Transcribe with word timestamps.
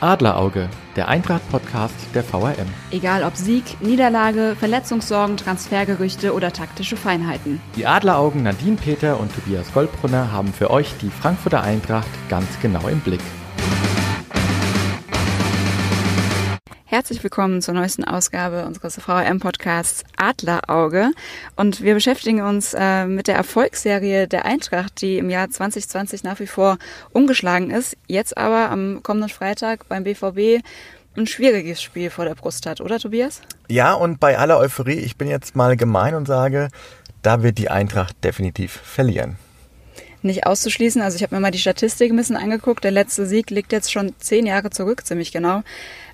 Adlerauge, 0.00 0.68
der 0.96 1.08
Eintracht-Podcast 1.08 1.94
der 2.14 2.24
VRM. 2.24 2.66
Egal 2.90 3.22
ob 3.22 3.36
Sieg, 3.36 3.80
Niederlage, 3.82 4.56
Verletzungssorgen, 4.58 5.36
Transfergerüchte 5.36 6.34
oder 6.34 6.52
taktische 6.52 6.96
Feinheiten. 6.96 7.60
Die 7.76 7.86
Adleraugen 7.86 8.42
Nadine 8.42 8.76
Peter 8.76 9.20
und 9.20 9.34
Tobias 9.34 9.72
Goldbrunner 9.72 10.32
haben 10.32 10.52
für 10.52 10.70
euch 10.70 10.94
die 11.02 11.10
Frankfurter 11.10 11.62
Eintracht 11.62 12.08
ganz 12.28 12.48
genau 12.60 12.88
im 12.88 13.00
Blick. 13.00 13.20
Herzlich 17.00 17.22
willkommen 17.22 17.62
zur 17.62 17.72
neuesten 17.72 18.04
Ausgabe 18.04 18.66
unseres 18.66 18.96
VRM-Podcasts 18.96 20.04
Adlerauge. 20.18 21.12
Und 21.56 21.80
wir 21.80 21.94
beschäftigen 21.94 22.42
uns 22.42 22.74
äh, 22.74 23.06
mit 23.06 23.26
der 23.26 23.36
Erfolgsserie 23.36 24.28
der 24.28 24.44
Eintracht, 24.44 25.00
die 25.00 25.16
im 25.16 25.30
Jahr 25.30 25.48
2020 25.48 26.24
nach 26.24 26.40
wie 26.40 26.46
vor 26.46 26.76
umgeschlagen 27.12 27.70
ist. 27.70 27.96
Jetzt 28.06 28.36
aber 28.36 28.70
am 28.70 29.02
kommenden 29.02 29.30
Freitag 29.30 29.88
beim 29.88 30.04
BVB 30.04 30.62
ein 31.16 31.26
schwieriges 31.26 31.80
Spiel 31.80 32.10
vor 32.10 32.26
der 32.26 32.34
Brust 32.34 32.66
hat, 32.66 32.82
oder 32.82 32.98
Tobias? 32.98 33.40
Ja, 33.70 33.94
und 33.94 34.20
bei 34.20 34.36
aller 34.36 34.58
Euphorie, 34.58 34.98
ich 34.98 35.16
bin 35.16 35.28
jetzt 35.28 35.56
mal 35.56 35.78
gemein 35.78 36.14
und 36.14 36.26
sage, 36.26 36.68
da 37.22 37.42
wird 37.42 37.56
die 37.56 37.70
Eintracht 37.70 38.22
definitiv 38.22 38.72
verlieren 38.72 39.38
nicht 40.22 40.46
auszuschließen. 40.46 41.00
Also 41.00 41.16
ich 41.16 41.22
habe 41.22 41.34
mir 41.34 41.40
mal 41.40 41.50
die 41.50 41.58
Statistik 41.58 42.12
ein 42.12 42.16
bisschen 42.16 42.36
angeguckt. 42.36 42.84
Der 42.84 42.90
letzte 42.90 43.26
Sieg 43.26 43.50
liegt 43.50 43.72
jetzt 43.72 43.90
schon 43.90 44.14
zehn 44.18 44.46
Jahre 44.46 44.68
zurück, 44.70 45.06
ziemlich 45.06 45.32
genau. 45.32 45.62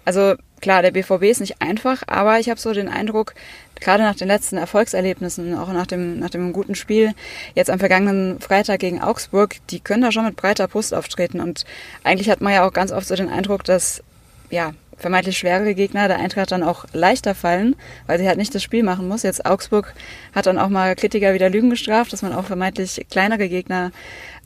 Also 0.06 0.37
klar, 0.60 0.83
der 0.83 0.92
BVB 0.92 1.24
ist 1.24 1.41
nicht 1.41 1.60
einfach, 1.60 2.05
aber 2.06 2.38
ich 2.38 2.48
habe 2.48 2.60
so 2.60 2.73
den 2.73 2.88
Eindruck, 2.88 3.34
gerade 3.80 4.05
nach 4.05 4.15
den 4.15 4.29
letzten 4.29 4.56
Erfolgserlebnissen, 4.56 5.59
auch 5.59 5.73
nach 5.73 5.87
dem, 5.87 6.20
nach 6.20 6.30
dem 6.30 6.52
guten 6.52 6.77
Spiel, 6.77 7.12
jetzt 7.56 7.70
am 7.70 7.80
vergangenen 7.80 8.41
Freitag 8.41 8.79
gegen 8.79 9.02
Augsburg, 9.02 9.56
die 9.69 9.80
können 9.80 10.02
da 10.02 10.12
schon 10.12 10.24
mit 10.24 10.37
breiter 10.37 10.69
Brust 10.69 10.95
auftreten. 10.95 11.41
Und 11.41 11.65
eigentlich 12.05 12.30
hat 12.30 12.41
man 12.41 12.52
ja 12.52 12.65
auch 12.65 12.73
ganz 12.73 12.92
oft 12.92 13.09
so 13.09 13.16
den 13.16 13.29
Eindruck, 13.29 13.65
dass, 13.65 14.02
ja, 14.48 14.73
vermeintlich 14.96 15.37
schwerere 15.37 15.74
Gegner 15.74 16.07
der 16.07 16.21
Eintracht 16.21 16.52
dann 16.52 16.62
auch 16.62 16.87
leichter 16.93 17.34
fallen, 17.34 17.74
weil 18.07 18.18
sie 18.18 18.29
halt 18.29 18.38
nicht 18.38 18.54
das 18.54 18.62
Spiel 18.62 18.84
machen 18.84 19.09
muss. 19.09 19.24
Jetzt 19.24 19.45
Augsburg 19.45 19.93
hat 20.34 20.46
dann 20.46 20.57
auch 20.57 20.68
mal 20.68 20.95
Kritiker 20.95 21.34
wieder 21.34 21.51
Lügen 21.51 21.68
gestraft, 21.68 22.12
dass 22.12 22.23
man 22.23 22.32
auch 22.32 22.45
vermeintlich 22.45 23.04
kleinere 23.10 23.49
Gegner 23.49 23.90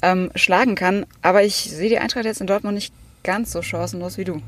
ähm, 0.02 0.30
schlagen 0.34 0.74
kann. 0.74 1.04
Aber 1.20 1.44
ich 1.44 1.54
sehe 1.54 1.90
die 1.90 1.98
Eintracht 1.98 2.24
jetzt 2.24 2.40
in 2.40 2.46
Dortmund 2.46 2.74
nicht 2.74 2.94
ganz 3.22 3.52
so 3.52 3.62
chancenlos 3.62 4.18
wie 4.18 4.24
du. 4.24 4.42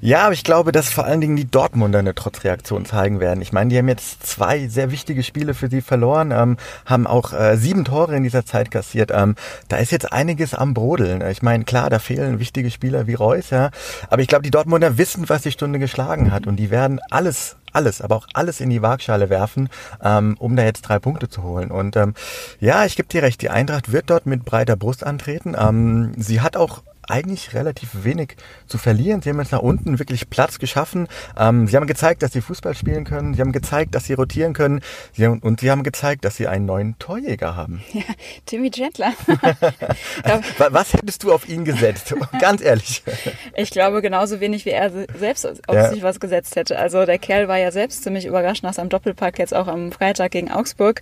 Ja, 0.00 0.24
aber 0.24 0.32
ich 0.32 0.44
glaube, 0.44 0.72
dass 0.72 0.88
vor 0.90 1.04
allen 1.04 1.20
Dingen 1.20 1.36
die 1.36 1.50
Dortmunder 1.50 1.98
eine 1.98 2.14
Trotzreaktion 2.14 2.84
zeigen 2.84 3.20
werden. 3.20 3.42
Ich 3.42 3.52
meine, 3.52 3.70
die 3.70 3.78
haben 3.78 3.88
jetzt 3.88 4.26
zwei 4.26 4.68
sehr 4.68 4.90
wichtige 4.90 5.22
Spiele 5.22 5.54
für 5.54 5.68
sie 5.68 5.80
verloren, 5.80 6.30
ähm, 6.30 6.56
haben 6.86 7.06
auch 7.06 7.32
äh, 7.32 7.56
sieben 7.56 7.84
Tore 7.84 8.16
in 8.16 8.22
dieser 8.22 8.46
Zeit 8.46 8.70
kassiert. 8.70 9.10
Ähm, 9.12 9.34
da 9.68 9.76
ist 9.76 9.92
jetzt 9.92 10.12
einiges 10.12 10.54
am 10.54 10.74
Brodeln. 10.74 11.22
Ich 11.30 11.42
meine, 11.42 11.64
klar, 11.64 11.90
da 11.90 11.98
fehlen 11.98 12.38
wichtige 12.38 12.70
Spieler 12.70 13.06
wie 13.06 13.14
Reus, 13.14 13.50
ja. 13.50 13.70
Aber 14.08 14.22
ich 14.22 14.28
glaube, 14.28 14.42
die 14.42 14.50
Dortmunder 14.50 14.98
wissen, 14.98 15.28
was 15.28 15.42
die 15.42 15.52
Stunde 15.52 15.78
geschlagen 15.78 16.32
hat 16.32 16.46
und 16.46 16.56
die 16.56 16.70
werden 16.70 17.00
alles 17.10 17.56
alles, 17.72 18.00
aber 18.00 18.16
auch 18.16 18.26
alles 18.32 18.60
in 18.60 18.70
die 18.70 18.82
Waagschale 18.82 19.28
werfen, 19.30 19.68
ähm, 20.02 20.36
um 20.38 20.56
da 20.56 20.64
jetzt 20.64 20.82
drei 20.82 20.98
Punkte 20.98 21.28
zu 21.28 21.42
holen. 21.42 21.70
Und 21.70 21.96
ähm, 21.96 22.14
ja, 22.60 22.84
ich 22.84 22.96
gebe 22.96 23.08
dir 23.08 23.22
recht, 23.22 23.42
die 23.42 23.50
Eintracht 23.50 23.92
wird 23.92 24.10
dort 24.10 24.26
mit 24.26 24.44
breiter 24.44 24.76
Brust 24.76 25.04
antreten. 25.04 25.54
Ähm, 25.58 26.12
sie 26.16 26.40
hat 26.40 26.56
auch 26.56 26.82
eigentlich 27.08 27.54
relativ 27.54 28.04
wenig 28.04 28.36
zu 28.66 28.78
verlieren. 28.78 29.22
Sie 29.22 29.30
haben 29.30 29.40
jetzt 29.40 29.52
nach 29.52 29.62
unten 29.62 29.98
wirklich 29.98 30.30
Platz 30.30 30.58
geschaffen. 30.58 31.08
Ähm, 31.36 31.66
sie 31.66 31.76
haben 31.76 31.86
gezeigt, 31.86 32.22
dass 32.22 32.32
sie 32.32 32.40
Fußball 32.40 32.74
spielen 32.74 33.04
können. 33.04 33.34
Sie 33.34 33.40
haben 33.40 33.52
gezeigt, 33.52 33.94
dass 33.94 34.04
sie 34.04 34.14
rotieren 34.14 34.52
können. 34.52 34.80
Sie 35.12 35.24
haben, 35.24 35.40
und 35.40 35.60
sie 35.60 35.70
haben 35.70 35.82
gezeigt, 35.82 36.24
dass 36.24 36.36
sie 36.36 36.46
einen 36.46 36.66
neuen 36.66 36.98
Torjäger 36.98 37.56
haben. 37.56 37.82
Ja, 37.98 38.04
Timmy 38.46 38.70
Gentler. 38.70 39.12
Was 40.70 40.92
hättest 40.92 41.24
du 41.24 41.32
auf 41.32 41.48
ihn 41.48 41.64
gesetzt? 41.64 42.14
Ganz 42.40 42.62
ehrlich. 42.62 43.02
Ich 43.56 43.70
glaube 43.70 44.02
genauso 44.02 44.38
wenig, 44.38 44.64
wie 44.66 44.70
er 44.70 44.92
selbst 45.18 45.46
auf 45.46 45.74
ja. 45.74 45.90
sich 45.90 46.02
was 46.02 46.20
gesetzt 46.20 46.54
hätte. 46.54 46.78
Also 46.78 47.04
der 47.06 47.18
Kerl 47.18 47.48
war 47.48 47.56
ja 47.56 47.72
selbst 47.72 48.04
ziemlich 48.04 48.26
überrascht 48.26 48.62
nach 48.62 48.74
seinem 48.74 48.88
Doppelpack 48.88 49.38
jetzt 49.38 49.54
auch 49.54 49.66
am 49.66 49.90
Freitag 49.90 50.30
gegen 50.32 50.50
Augsburg. 50.50 51.00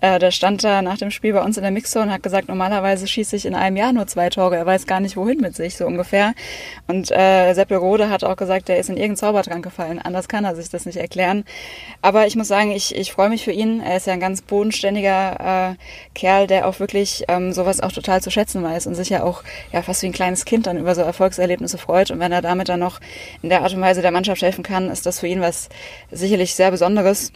Äh, 0.00 0.18
da 0.18 0.30
stand 0.30 0.62
da 0.62 0.82
nach 0.82 0.98
dem 0.98 1.10
Spiel 1.10 1.32
bei 1.32 1.42
uns 1.42 1.56
in 1.56 1.62
der 1.62 1.72
Mixzone 1.72 2.06
und 2.06 2.12
hat 2.12 2.22
gesagt, 2.22 2.48
normalerweise 2.48 3.08
schieße 3.08 3.34
ich 3.34 3.46
in 3.46 3.54
einem 3.54 3.76
Jahr 3.76 3.92
nur 3.92 4.06
zwei 4.06 4.28
Tore. 4.28 4.56
Er 4.56 4.66
weiß 4.66 4.86
gar 4.86 5.00
nicht, 5.00 5.16
wohin 5.16 5.37
mit 5.40 5.56
sich, 5.56 5.76
so 5.76 5.86
ungefähr. 5.86 6.34
Und 6.86 7.10
äh, 7.10 7.54
Seppel 7.54 7.78
Rode 7.78 8.10
hat 8.10 8.24
auch 8.24 8.36
gesagt, 8.36 8.68
er 8.68 8.78
ist 8.78 8.88
in 8.88 8.96
irgendeinen 8.96 9.16
Zaubertrank 9.16 9.64
gefallen. 9.64 9.98
Anders 9.98 10.28
kann 10.28 10.44
er 10.44 10.54
sich 10.54 10.68
das 10.68 10.86
nicht 10.86 10.96
erklären. 10.96 11.44
Aber 12.02 12.26
ich 12.26 12.36
muss 12.36 12.48
sagen, 12.48 12.70
ich, 12.70 12.94
ich 12.94 13.12
freue 13.12 13.28
mich 13.28 13.44
für 13.44 13.52
ihn. 13.52 13.80
Er 13.80 13.96
ist 13.96 14.06
ja 14.06 14.12
ein 14.12 14.20
ganz 14.20 14.42
bodenständiger 14.42 15.72
äh, 15.72 15.76
Kerl, 16.14 16.46
der 16.46 16.66
auch 16.66 16.80
wirklich 16.80 17.24
ähm, 17.28 17.52
sowas 17.52 17.80
auch 17.80 17.92
total 17.92 18.22
zu 18.22 18.30
schätzen 18.30 18.62
weiß 18.62 18.86
und 18.86 18.94
sich 18.94 19.08
ja 19.08 19.22
auch 19.22 19.42
ja 19.72 19.82
fast 19.82 20.02
wie 20.02 20.06
ein 20.06 20.12
kleines 20.12 20.44
Kind 20.44 20.66
dann 20.66 20.78
über 20.78 20.94
so 20.94 21.02
Erfolgserlebnisse 21.02 21.78
freut. 21.78 22.10
Und 22.10 22.20
wenn 22.20 22.32
er 22.32 22.42
damit 22.42 22.68
dann 22.68 22.80
noch 22.80 23.00
in 23.42 23.48
der 23.48 23.62
Art 23.62 23.74
und 23.74 23.80
Weise 23.80 24.02
der 24.02 24.12
Mannschaft 24.12 24.42
helfen 24.42 24.64
kann, 24.64 24.90
ist 24.90 25.06
das 25.06 25.20
für 25.20 25.26
ihn 25.26 25.40
was 25.40 25.68
sicherlich 26.10 26.54
sehr 26.54 26.70
Besonderes. 26.70 27.32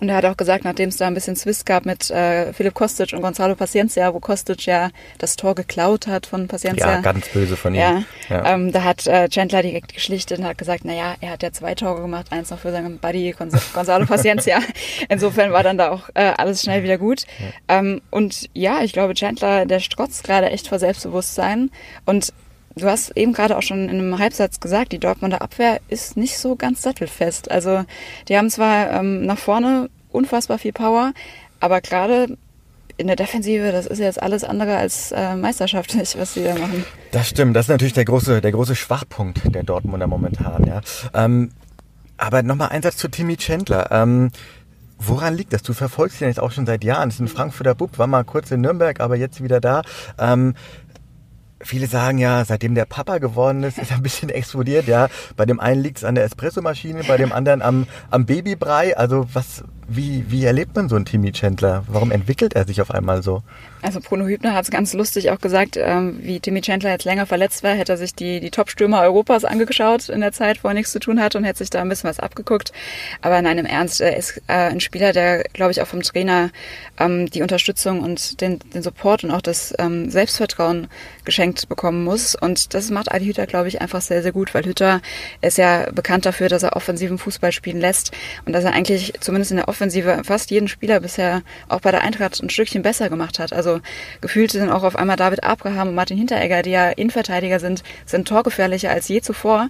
Und 0.00 0.08
er 0.08 0.16
hat 0.16 0.24
auch 0.24 0.36
gesagt, 0.36 0.64
nachdem 0.64 0.88
es 0.88 0.96
da 0.96 1.06
ein 1.06 1.14
bisschen 1.14 1.36
Zwist 1.36 1.66
gab 1.66 1.84
mit 1.84 2.10
äh, 2.10 2.52
Philipp 2.52 2.74
Kostic 2.74 3.12
und 3.12 3.20
Gonzalo 3.20 3.54
Paciencia, 3.54 4.12
wo 4.14 4.20
Kostic 4.20 4.66
ja 4.66 4.90
das 5.18 5.36
Tor 5.36 5.54
geklaut 5.54 6.06
hat 6.06 6.26
von 6.26 6.48
Paciencia. 6.48 6.94
Ja, 6.94 7.00
ganz 7.00 7.28
böse 7.28 7.56
von 7.56 7.74
ihm. 7.74 7.80
Ja, 7.80 8.02
ja. 8.28 8.54
Ähm, 8.54 8.72
da 8.72 8.84
hat 8.84 9.06
äh, 9.06 9.28
Chandler 9.28 9.62
direkt 9.62 9.94
geschlichtet 9.94 10.38
und 10.38 10.46
hat 10.46 10.58
gesagt, 10.58 10.84
naja, 10.84 11.14
er 11.20 11.30
hat 11.30 11.42
ja 11.42 11.52
zwei 11.52 11.74
Tore 11.74 12.00
gemacht, 12.00 12.26
eins 12.30 12.50
noch 12.50 12.58
für 12.58 12.72
seinen 12.72 12.98
Buddy 12.98 13.34
Gonzalo 13.74 14.06
Paciencia. 14.06 14.60
Insofern 15.08 15.52
war 15.52 15.62
dann 15.62 15.76
da 15.78 15.90
auch 15.90 16.08
äh, 16.14 16.32
alles 16.36 16.62
schnell 16.62 16.82
wieder 16.82 16.98
gut. 16.98 17.24
Ja. 17.68 17.78
Ähm, 17.78 18.00
und 18.10 18.48
ja, 18.54 18.82
ich 18.82 18.92
glaube, 18.92 19.14
Chandler, 19.14 19.66
der 19.66 19.80
strotzt 19.80 20.24
gerade 20.24 20.50
echt 20.50 20.68
vor 20.68 20.78
Selbstbewusstsein 20.78 21.70
und 22.06 22.32
Du 22.76 22.86
hast 22.86 23.16
eben 23.16 23.32
gerade 23.32 23.56
auch 23.56 23.62
schon 23.62 23.88
in 23.88 23.98
einem 23.98 24.18
Halbsatz 24.18 24.60
gesagt, 24.60 24.92
die 24.92 24.98
Dortmunder 24.98 25.42
Abwehr 25.42 25.80
ist 25.88 26.16
nicht 26.16 26.38
so 26.38 26.56
ganz 26.56 26.82
sattelfest. 26.82 27.50
Also 27.50 27.84
die 28.28 28.36
haben 28.36 28.48
zwar 28.48 28.90
ähm, 28.92 29.26
nach 29.26 29.38
vorne 29.38 29.90
unfassbar 30.10 30.58
viel 30.58 30.72
Power, 30.72 31.12
aber 31.58 31.80
gerade 31.80 32.36
in 32.96 33.06
der 33.06 33.16
Defensive, 33.16 33.72
das 33.72 33.86
ist 33.86 33.98
jetzt 33.98 34.22
alles 34.22 34.44
andere 34.44 34.76
als 34.76 35.10
äh, 35.12 35.34
meisterschaftlich, 35.34 36.14
was 36.18 36.34
sie 36.34 36.44
da 36.44 36.54
machen. 36.54 36.84
Das 37.12 37.28
stimmt, 37.28 37.56
das 37.56 37.66
ist 37.66 37.70
natürlich 37.70 37.94
der 37.94 38.04
große, 38.04 38.40
der 38.40 38.52
große 38.52 38.76
Schwachpunkt 38.76 39.40
der 39.54 39.62
Dortmunder 39.62 40.06
momentan, 40.06 40.64
ja. 40.64 40.80
Ähm, 41.14 41.50
aber 42.18 42.42
nochmal 42.42 42.68
ein 42.68 42.82
Satz 42.82 42.98
zu 42.98 43.08
Timmy 43.08 43.36
Chandler. 43.36 43.90
Ähm, 43.90 44.30
Woran 45.02 45.34
liegt 45.34 45.54
das? 45.54 45.62
Du 45.62 45.72
verfolgst 45.72 46.20
ihn 46.20 46.26
jetzt 46.26 46.38
auch 46.38 46.52
schon 46.52 46.66
seit 46.66 46.84
Jahren. 46.84 47.08
Das 47.08 47.14
ist 47.14 47.20
ein 47.20 47.28
Frankfurter 47.28 47.74
Bub, 47.74 47.98
war 47.98 48.06
mal 48.06 48.22
kurz 48.22 48.50
in 48.50 48.60
Nürnberg, 48.60 49.00
aber 49.00 49.16
jetzt 49.16 49.42
wieder 49.42 49.58
da. 49.58 49.80
Ähm, 50.18 50.54
Viele 51.62 51.86
sagen 51.86 52.18
ja, 52.18 52.44
seitdem 52.44 52.74
der 52.74 52.86
Papa 52.86 53.18
geworden 53.18 53.62
ist, 53.64 53.78
ist 53.78 53.90
er 53.90 53.98
ein 53.98 54.02
bisschen 54.02 54.30
explodiert. 54.30 54.86
Ja, 54.86 55.08
bei 55.36 55.44
dem 55.44 55.60
einen 55.60 55.82
liegt 55.82 55.98
es 55.98 56.04
an 56.04 56.14
der 56.14 56.24
Espressomaschine, 56.24 57.04
bei 57.04 57.16
dem 57.16 57.32
anderen 57.32 57.60
am, 57.60 57.86
am 58.10 58.24
Babybrei. 58.24 58.96
Also 58.96 59.26
was, 59.32 59.62
wie, 59.86 60.24
wie 60.28 60.44
erlebt 60.44 60.76
man 60.76 60.88
so 60.88 60.96
einen 60.96 61.04
Timmy 61.04 61.32
Chandler? 61.32 61.84
Warum 61.88 62.12
entwickelt 62.12 62.54
er 62.54 62.64
sich 62.64 62.80
auf 62.80 62.90
einmal 62.90 63.22
so? 63.22 63.42
Also 63.82 64.00
Bruno 64.00 64.26
Hübner 64.26 64.54
hat 64.54 64.64
es 64.64 64.70
ganz 64.70 64.92
lustig 64.92 65.30
auch 65.30 65.40
gesagt, 65.40 65.76
ähm, 65.76 66.20
wie 66.22 66.38
Timmy 66.38 66.60
Chandler 66.60 66.90
jetzt 66.90 67.04
länger 67.04 67.26
verletzt 67.26 67.62
war, 67.62 67.74
hätte 67.74 67.92
er 67.92 67.98
sich 67.98 68.14
die, 68.14 68.38
die 68.38 68.50
Top-Stürmer 68.50 69.00
Europas 69.00 69.44
angeschaut 69.44 70.08
in 70.08 70.20
der 70.20 70.32
Zeit, 70.32 70.62
wo 70.62 70.68
er 70.68 70.74
nichts 70.74 70.92
zu 70.92 71.00
tun 71.00 71.20
hatte 71.20 71.38
und 71.38 71.44
hätte 71.44 71.58
sich 71.58 71.70
da 71.70 71.80
ein 71.80 71.88
bisschen 71.88 72.08
was 72.08 72.20
abgeguckt. 72.20 72.72
Aber 73.20 73.42
nein, 73.42 73.58
im 73.58 73.66
Ernst, 73.66 74.00
er 74.00 74.16
ist 74.16 74.38
äh, 74.46 74.52
ein 74.52 74.80
Spieler, 74.80 75.12
der, 75.12 75.42
glaube 75.54 75.72
ich, 75.72 75.82
auch 75.82 75.86
vom 75.86 76.02
Trainer 76.02 76.50
ähm, 76.98 77.28
die 77.30 77.42
Unterstützung 77.42 78.00
und 78.00 78.40
den, 78.40 78.60
den 78.72 78.82
Support 78.82 79.24
und 79.24 79.32
auch 79.32 79.42
das 79.42 79.74
ähm, 79.78 80.10
Selbstvertrauen 80.10 80.86
geschenkt 81.24 81.49
bekommen 81.68 82.04
muss. 82.04 82.34
Und 82.34 82.74
das 82.74 82.90
macht 82.90 83.12
Adi 83.12 83.26
Hütter, 83.26 83.46
glaube 83.46 83.68
ich, 83.68 83.80
einfach 83.80 84.00
sehr, 84.00 84.22
sehr 84.22 84.32
gut, 84.32 84.54
weil 84.54 84.64
Hütter 84.64 85.00
ist 85.40 85.58
ja 85.58 85.90
bekannt 85.92 86.26
dafür, 86.26 86.48
dass 86.48 86.62
er 86.62 86.76
offensiven 86.76 87.18
Fußball 87.18 87.52
spielen 87.52 87.80
lässt 87.80 88.12
und 88.44 88.52
dass 88.52 88.64
er 88.64 88.72
eigentlich 88.72 89.14
zumindest 89.20 89.50
in 89.50 89.58
der 89.58 89.68
Offensive 89.68 90.22
fast 90.24 90.50
jeden 90.50 90.68
Spieler 90.68 91.00
bisher 91.00 91.42
auch 91.68 91.80
bei 91.80 91.90
der 91.90 92.02
Eintracht 92.02 92.42
ein 92.42 92.50
Stückchen 92.50 92.82
besser 92.82 93.08
gemacht 93.08 93.38
hat. 93.38 93.52
Also 93.52 93.80
gefühlt 94.20 94.50
sind 94.50 94.70
auch 94.70 94.82
auf 94.82 94.96
einmal 94.96 95.16
David 95.16 95.44
Abraham 95.44 95.88
und 95.88 95.94
Martin 95.94 96.18
Hinteregger, 96.18 96.62
die 96.62 96.70
ja 96.70 96.90
Innenverteidiger 96.90 97.60
sind, 97.60 97.82
sind 98.06 98.28
torgefährlicher 98.28 98.90
als 98.90 99.08
je 99.08 99.20
zuvor. 99.20 99.68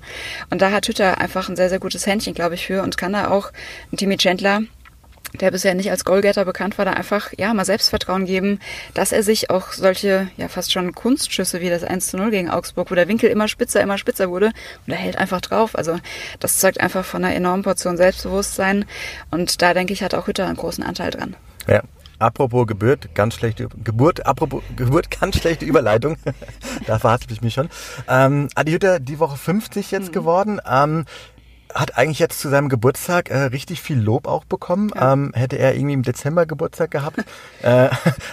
Und 0.51 0.63
da 0.63 0.71
hat 0.71 0.89
Hütter 0.89 1.19
einfach 1.19 1.49
ein 1.49 1.57
sehr, 1.57 1.69
sehr 1.69 1.81
gutes 1.81 2.07
Händchen, 2.07 2.35
glaube 2.35 2.55
ich, 2.55 2.67
für 2.67 2.83
und 2.83 2.97
kann 2.97 3.13
da 3.13 3.31
auch 3.31 3.53
Timmy 3.97 4.17
Chandler 4.17 4.63
der 5.35 5.51
bisher 5.51 5.75
nicht 5.75 5.91
als 5.91 6.05
Goalgetter 6.05 6.45
bekannt 6.45 6.79
war, 6.79 6.85
da 6.85 6.93
einfach 6.93 7.33
ja 7.37 7.53
mal 7.55 7.65
Selbstvertrauen 7.65 8.25
geben, 8.25 8.59
dass 8.95 9.13
er 9.13 9.23
sich 9.23 9.51
auch 9.51 9.73
solche 9.73 10.29
ja 10.37 10.49
fast 10.49 10.73
schon 10.73 10.95
Kunstschüsse 10.95 11.61
wie 11.61 11.71
das 11.71 11.85
1 11.85 12.09
zu 12.09 12.17
0 12.17 12.31
gegen 12.31 12.51
Augsburg, 12.51 12.91
wo 12.91 12.95
der 12.95 13.09
Winkel 13.09 13.31
immer 13.31 13.49
spitzer, 13.49 13.81
immer 13.81 13.99
spitzer 13.99 14.31
wurde 14.31 14.53
und 14.87 14.93
er 14.93 14.99
hält 14.99 15.17
einfach 15.17 15.41
drauf. 15.41 15.77
Also 15.77 15.99
das 16.41 16.59
zeugt 16.59 16.81
einfach 16.81 17.05
von 17.05 17.25
einer 17.25 17.35
enormen 17.35 17.63
Portion 17.63 17.97
Selbstbewusstsein 17.97 18.85
und 19.31 19.63
da 19.63 19.75
denke 19.75 19.93
ich, 19.93 20.03
hat 20.03 20.15
auch 20.15 20.27
Hütter 20.27 20.47
einen 20.47 20.57
großen 20.57 20.85
Anteil 20.85 21.11
dran. 21.11 21.37
Ja, 21.67 21.83
Apropos 22.21 22.67
Geburt, 22.67 23.15
ganz 23.15 23.35
schlechte 23.35 23.69
Geburt, 23.83 24.27
apropos 24.27 24.63
Geburt, 24.77 25.11
ganz 25.11 25.39
schlechte 25.39 25.65
Überleitung. 25.65 26.19
da 26.87 26.99
verhaspel 26.99 27.33
ich 27.33 27.41
mich 27.41 27.55
schon. 27.55 27.71
Ähm, 28.09 28.49
Adi 28.55 28.73
Hütter, 28.73 29.01
die 29.01 29.19
Woche 29.19 29.39
50 29.39 29.91
jetzt 29.91 30.09
mhm. 30.09 30.13
geworden. 30.13 30.61
Ähm, 30.71 31.07
hat 31.75 31.97
eigentlich 31.97 32.19
jetzt 32.19 32.41
zu 32.41 32.49
seinem 32.49 32.69
Geburtstag 32.69 33.31
äh, 33.31 33.45
richtig 33.45 33.81
viel 33.81 33.99
Lob 33.99 34.27
auch 34.27 34.45
bekommen. 34.45 34.91
Ja. 34.95 35.13
Ähm, 35.13 35.33
hätte 35.35 35.59
er 35.59 35.75
irgendwie 35.75 35.95
im 35.95 36.03
Dezember 36.03 36.47
Geburtstag 36.47 36.91
gehabt, 36.91 37.25
äh, 37.63 37.89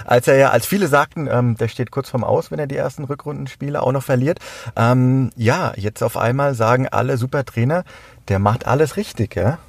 als 0.06 0.28
er 0.28 0.38
ja, 0.38 0.50
als 0.50 0.66
viele 0.66 0.88
sagten, 0.88 1.28
ähm, 1.32 1.56
der 1.58 1.68
steht 1.68 1.92
kurz 1.92 2.10
vorm 2.10 2.24
Aus, 2.24 2.52
wenn 2.52 2.60
er 2.60 2.68
die 2.68 2.78
ersten 2.78 3.04
Rückrundenspiele 3.04 3.82
auch 3.82 3.92
noch 3.92 4.04
verliert. 4.04 4.40
Ähm, 4.76 5.32
ja, 5.36 5.74
jetzt 5.76 6.04
auf 6.04 6.18
einmal 6.18 6.56
sagen 6.56 6.88
alle 6.88 7.18
super 7.18 7.46
Trainer, 7.46 7.84
der 8.28 8.40
macht 8.40 8.68
alles 8.68 8.98
richtig, 8.98 9.36
ja. 9.36 9.60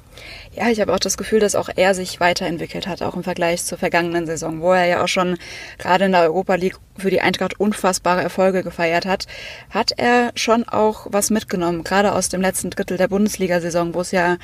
Ja, 0.59 0.67
ich 0.67 0.81
habe 0.81 0.93
auch 0.93 0.99
das 0.99 1.15
Gefühl, 1.15 1.39
dass 1.39 1.55
auch 1.55 1.69
er 1.73 1.95
sich 1.95 2.19
weiterentwickelt 2.19 2.85
hat, 2.85 3.01
auch 3.01 3.15
im 3.15 3.23
Vergleich 3.23 3.63
zur 3.63 3.77
vergangenen 3.77 4.25
Saison, 4.25 4.59
wo 4.59 4.73
er 4.73 4.87
ja 4.87 5.01
auch 5.01 5.07
schon 5.07 5.37
gerade 5.77 6.03
in 6.03 6.11
der 6.11 6.23
Europa 6.23 6.55
League 6.55 6.75
für 6.97 7.09
die 7.09 7.21
Eintracht 7.21 7.61
unfassbare 7.61 8.21
Erfolge 8.21 8.61
gefeiert 8.61 9.05
hat, 9.05 9.25
hat 9.69 9.93
er 9.95 10.31
schon 10.35 10.67
auch 10.67 11.07
was 11.11 11.29
mitgenommen, 11.29 11.85
gerade 11.85 12.11
aus 12.11 12.27
dem 12.27 12.41
letzten 12.41 12.71
Drittel 12.71 12.97
der 12.97 13.07
Bundesliga-Saison, 13.07 13.93
wo 13.93 14.01
es 14.01 14.11
ja 14.11 14.35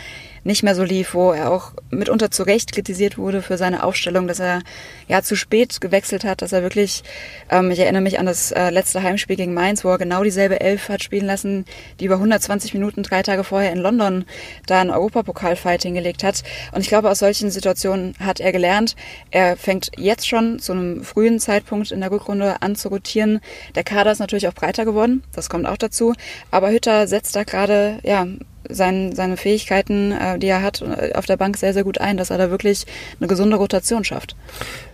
nicht 0.45 0.63
mehr 0.63 0.75
so 0.75 0.83
lief, 0.83 1.15
wo 1.15 1.31
er 1.31 1.51
auch 1.51 1.73
mitunter 1.89 2.31
zu 2.31 2.43
Recht 2.43 2.71
kritisiert 2.71 3.17
wurde 3.17 3.41
für 3.41 3.57
seine 3.57 3.83
Aufstellung, 3.83 4.27
dass 4.27 4.39
er 4.39 4.61
ja 5.07 5.21
zu 5.21 5.35
spät 5.35 5.81
gewechselt 5.81 6.23
hat, 6.23 6.41
dass 6.41 6.53
er 6.53 6.61
wirklich, 6.61 7.03
ähm, 7.49 7.71
ich 7.71 7.79
erinnere 7.79 8.03
mich 8.03 8.19
an 8.19 8.27
das 8.27 8.51
äh, 8.51 8.69
letzte 8.69 9.03
Heimspiel 9.03 9.35
gegen 9.35 9.53
Mainz, 9.53 9.83
wo 9.83 9.89
er 9.89 9.97
genau 9.97 10.23
dieselbe 10.23 10.61
Elf 10.61 10.87
hat 10.87 11.03
spielen 11.03 11.25
lassen, 11.25 11.65
die 11.99 12.05
über 12.05 12.15
120 12.15 12.73
Minuten 12.73 13.03
drei 13.03 13.21
Tage 13.21 13.43
vorher 13.43 13.73
in 13.73 13.79
London 13.79 14.23
da 14.67 14.79
ein 14.79 14.91
Europapokal-Fight 14.91 15.83
hingelegt 16.05 16.23
hat. 16.23 16.43
Und 16.71 16.81
ich 16.81 16.87
glaube, 16.87 17.09
aus 17.09 17.19
solchen 17.19 17.49
Situationen 17.51 18.15
hat 18.19 18.39
er 18.39 18.51
gelernt. 18.51 18.95
Er 19.31 19.57
fängt 19.57 19.91
jetzt 19.97 20.27
schon 20.27 20.59
zu 20.59 20.71
einem 20.71 21.03
frühen 21.03 21.39
Zeitpunkt 21.39 21.91
in 21.91 22.01
der 22.01 22.11
Rückrunde 22.11 22.61
an 22.61 22.75
zu 22.75 22.89
rotieren. 22.89 23.41
Der 23.75 23.83
Kader 23.83 24.11
ist 24.11 24.19
natürlich 24.19 24.47
auch 24.47 24.53
breiter 24.53 24.85
geworden, 24.85 25.23
das 25.33 25.49
kommt 25.49 25.65
auch 25.65 25.77
dazu. 25.77 26.13
Aber 26.51 26.71
Hütter 26.71 27.07
setzt 27.07 27.35
da 27.35 27.43
gerade, 27.43 27.99
ja, 28.03 28.27
sein, 28.67 29.13
seine 29.15 29.37
Fähigkeiten, 29.37 30.11
äh, 30.11 30.39
die 30.39 30.47
er 30.47 30.63
hat, 30.63 30.81
äh, 30.81 31.13
auf 31.13 31.27
der 31.27 31.37
Bank 31.37 31.55
sehr, 31.55 31.73
sehr 31.73 31.83
gut 31.83 31.99
ein, 32.01 32.17
dass 32.17 32.31
er 32.31 32.39
da 32.39 32.49
wirklich 32.49 32.87
eine 33.19 33.27
gesunde 33.27 33.57
Rotation 33.57 34.03
schafft. 34.03 34.35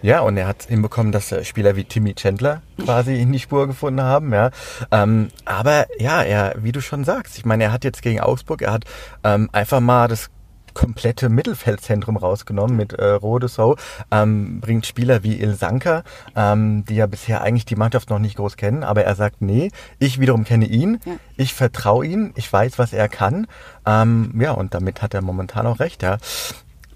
Ja, 0.02 0.20
und 0.20 0.36
er 0.36 0.46
hat 0.46 0.64
hinbekommen, 0.64 1.14
dass 1.14 1.32
äh, 1.32 1.46
Spieler 1.46 1.78
wie 1.78 1.86
Timmy 1.86 2.14
Chandler 2.14 2.62
quasi 2.84 3.16
in 3.16 3.32
die 3.32 3.40
Spur 3.40 3.68
gefunden 3.68 4.02
haben. 4.02 4.34
Ja, 4.34 4.52
ähm, 4.92 5.30
aber 5.46 5.88
ja, 6.00 6.22
er, 6.22 6.56
wie 6.58 6.74
du 6.74 6.82
schon 6.82 7.06
sagst, 7.06 7.38
ich 7.38 7.46
meine, 7.46 7.64
er 7.64 7.72
hat 7.72 7.86
jetzt 7.86 8.02
gegen 8.02 8.20
Augsburg, 8.20 8.62
er 8.62 8.74
hat 8.74 8.84
ähm, 9.24 9.50
einfach 9.54 9.80
mal 9.80 10.10
das 10.10 10.30
komplette 10.74 11.30
Mittelfeldzentrum 11.30 12.18
rausgenommen 12.18 12.76
mit 12.76 12.94
äh, 12.94 13.12
Rodesau, 13.12 13.76
ähm, 14.12 14.60
bringt 14.62 14.86
Spieler 14.86 15.24
wie 15.24 15.40
Il 15.40 15.56
Sanka, 15.56 16.04
ähm, 16.36 16.86
die 16.86 16.96
ja 16.96 17.08
bisher 17.08 17.42
eigentlich 17.42 17.66
die 17.66 17.76
Mannschaft 17.76 18.10
noch 18.10 18.20
nicht 18.20 18.38
groß 18.38 18.58
kennen, 18.58 18.84
aber 18.84 19.04
er 19.04 19.16
sagt, 19.16 19.42
nee, 19.42 19.72
ich 20.00 20.20
wiederum 20.20 20.44
kenne 20.44 20.66
ihn, 20.66 21.00
ja. 21.06 21.14
ich 21.38 21.54
vertraue 21.54 22.06
ihm, 22.06 22.32
ich 22.36 22.52
weiß, 22.52 22.80
was 22.80 22.94
er 22.94 23.10
kann. 23.10 23.48
Ähm, 23.86 24.34
ja, 24.40 24.52
und 24.52 24.74
damit 24.74 25.02
hat 25.02 25.14
er 25.14 25.22
momentan 25.22 25.68
auch 25.68 25.80
recht, 25.80 26.04
ja. 26.04 26.18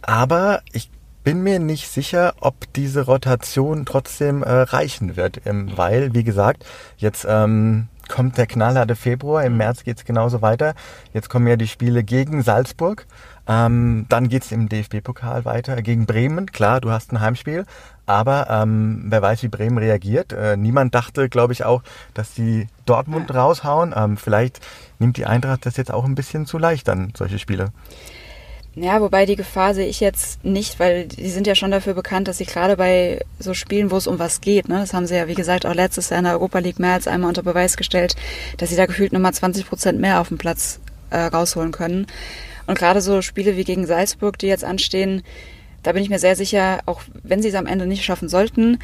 Aber 0.01 0.62
ich 0.72 0.89
bin 1.25 1.42
mir 1.42 1.60
nicht 1.60 1.89
sicher, 1.89 2.36
ob 2.39 2.72
diese 2.74 3.01
Rotation 3.01 3.86
trotzdem 3.86 4.44
äh, 4.44 4.51
reichen 4.51 5.18
wird, 5.18 5.42
ähm, 5.45 5.72
weil, 5.75 6.13
wie 6.13 6.24
gesagt, 6.24 6.66
jetzt 6.98 7.25
ähm, 7.27 7.88
kommt 8.10 8.38
der 8.38 8.48
knallharte 8.48 8.96
Februar, 8.96 9.44
im 9.44 9.57
März 9.57 9.84
geht's 9.84 10.06
genauso 10.06 10.42
weiter. 10.42 10.74
Jetzt 11.13 11.30
kommen 11.30 11.48
ja 11.48 11.56
die 11.56 11.68
Spiele 11.68 12.04
gegen 12.04 12.42
Salzburg 12.42 13.06
ähm, 13.48 14.06
dann 14.10 14.28
geht's 14.28 14.52
im 14.52 14.69
DFB-Pokal 14.69 15.46
weiter 15.46 15.81
gegen 15.81 16.06
Bremen. 16.06 16.52
Klar, 16.52 16.81
du 16.81 16.92
hast 16.92 17.12
ein 17.12 17.22
Heimspiel, 17.22 17.66
aber 18.06 18.48
ähm, 18.50 19.06
wer 19.07 19.22
weiß, 19.22 19.44
wie 19.44 19.50
Bremen 19.50 19.78
reagiert. 19.78 20.34
Äh, 20.34 20.57
niemand 20.57 20.96
dachte, 20.96 21.30
glaube 21.30 21.54
ich, 21.54 21.63
auch, 21.63 21.84
dass 22.13 22.34
die 22.34 22.68
Dortmund 22.86 23.34
raushauen. 23.34 23.94
Ähm, 23.96 24.18
vielleicht 24.18 24.62
nimmt 24.98 25.18
die 25.18 25.25
Eintracht 25.25 25.66
das 25.66 25.78
jetzt 25.78 25.94
auch 25.94 26.06
ein 26.06 26.16
bisschen 26.16 26.46
zu 26.46 26.58
leicht 26.58 26.90
an, 26.90 27.13
solche 27.16 27.38
Spiele. 27.38 27.72
Ja, 28.75 29.00
wobei 29.00 29.25
die 29.25 29.38
Gefahr 29.38 29.74
sehe 29.74 29.88
ich 29.88 30.01
jetzt 30.01 30.44
nicht, 30.44 30.80
weil 30.81 31.07
die 31.07 31.30
sind 31.30 31.48
ja 31.48 31.56
schon 31.56 31.72
dafür 31.72 31.94
bekannt, 31.94 32.27
dass 32.27 32.39
sie 32.39 32.45
gerade 32.45 32.75
bei 32.75 33.22
so 33.39 33.54
Spielen, 33.54 33.89
wo 33.89 33.95
es 33.95 34.06
um 34.06 34.19
was 34.19 34.42
geht, 34.42 34.68
ne, 34.68 34.80
das 34.80 34.94
haben 34.94 35.07
sie 35.07 35.16
ja, 35.16 35.30
wie 35.30 35.33
gesagt, 35.33 35.66
auch 35.66 35.74
letztes 35.74 36.10
Jahr 36.10 36.19
in 36.19 36.25
der 36.25 36.33
Europa 36.33 36.60
League 36.60 36.80
mehr 36.80 36.94
als 36.94 37.07
einmal 37.07 37.30
unter 37.30 37.44
Beweis 37.44 37.77
gestellt, 37.77 38.18
dass 38.57 38.69
sie 38.69 38.75
da 38.75 38.86
gefühlt 38.86 39.13
nochmal 39.13 39.33
20 39.33 39.66
Prozent 39.66 40.01
mehr 40.01 40.19
auf 40.19 40.27
dem 40.27 40.38
Platz 40.38 40.81
äh, 41.10 41.19
rausholen 41.19 41.72
können. 41.72 42.06
Und 42.68 42.77
gerade 42.77 43.00
so 43.00 43.22
Spiele 43.22 43.56
wie 43.56 43.63
gegen 43.63 43.88
Salzburg, 43.88 44.38
die 44.39 44.48
jetzt 44.48 44.66
anstehen, 44.66 45.24
da 45.83 45.94
bin 45.94 46.04
ich 46.04 46.10
mir 46.10 46.19
sehr 46.19 46.36
sicher, 46.36 46.80
auch 46.86 47.01
wenn 47.24 47.42
sie 47.42 47.50
es 47.50 47.56
am 47.56 47.68
Ende 47.68 47.86
nicht 47.86 48.04
schaffen 48.04 48.27
sollten, 48.27 48.80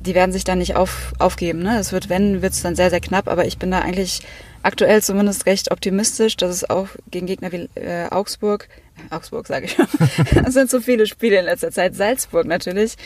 die 0.00 0.14
werden 0.14 0.32
sich 0.32 0.44
dann 0.44 0.58
nicht 0.58 0.76
auf, 0.76 1.12
aufgeben. 1.18 1.62
Ne? 1.62 1.78
Es 1.78 1.92
wird, 1.92 2.08
wenn, 2.08 2.40
wird 2.40 2.52
es 2.52 2.62
dann 2.62 2.76
sehr, 2.76 2.90
sehr 2.90 3.00
knapp, 3.00 3.28
aber 3.28 3.44
ich 3.44 3.58
bin 3.58 3.70
da 3.70 3.80
eigentlich 3.80 4.22
aktuell 4.64 5.02
zumindest 5.02 5.46
recht 5.46 5.70
optimistisch, 5.70 6.36
dass 6.36 6.50
es 6.50 6.68
auch 6.68 6.88
gegen 7.10 7.26
Gegner 7.26 7.52
wie 7.52 7.68
äh, 7.74 8.08
Augsburg, 8.10 8.68
äh, 8.96 9.14
Augsburg 9.14 9.46
sage 9.46 9.66
ich, 9.66 9.76
es 10.46 10.54
sind 10.54 10.70
so 10.70 10.80
viele 10.80 11.06
Spiele 11.06 11.38
in 11.38 11.44
letzter 11.44 11.70
Zeit, 11.70 11.94
Salzburg 11.94 12.46
natürlich, 12.46 12.96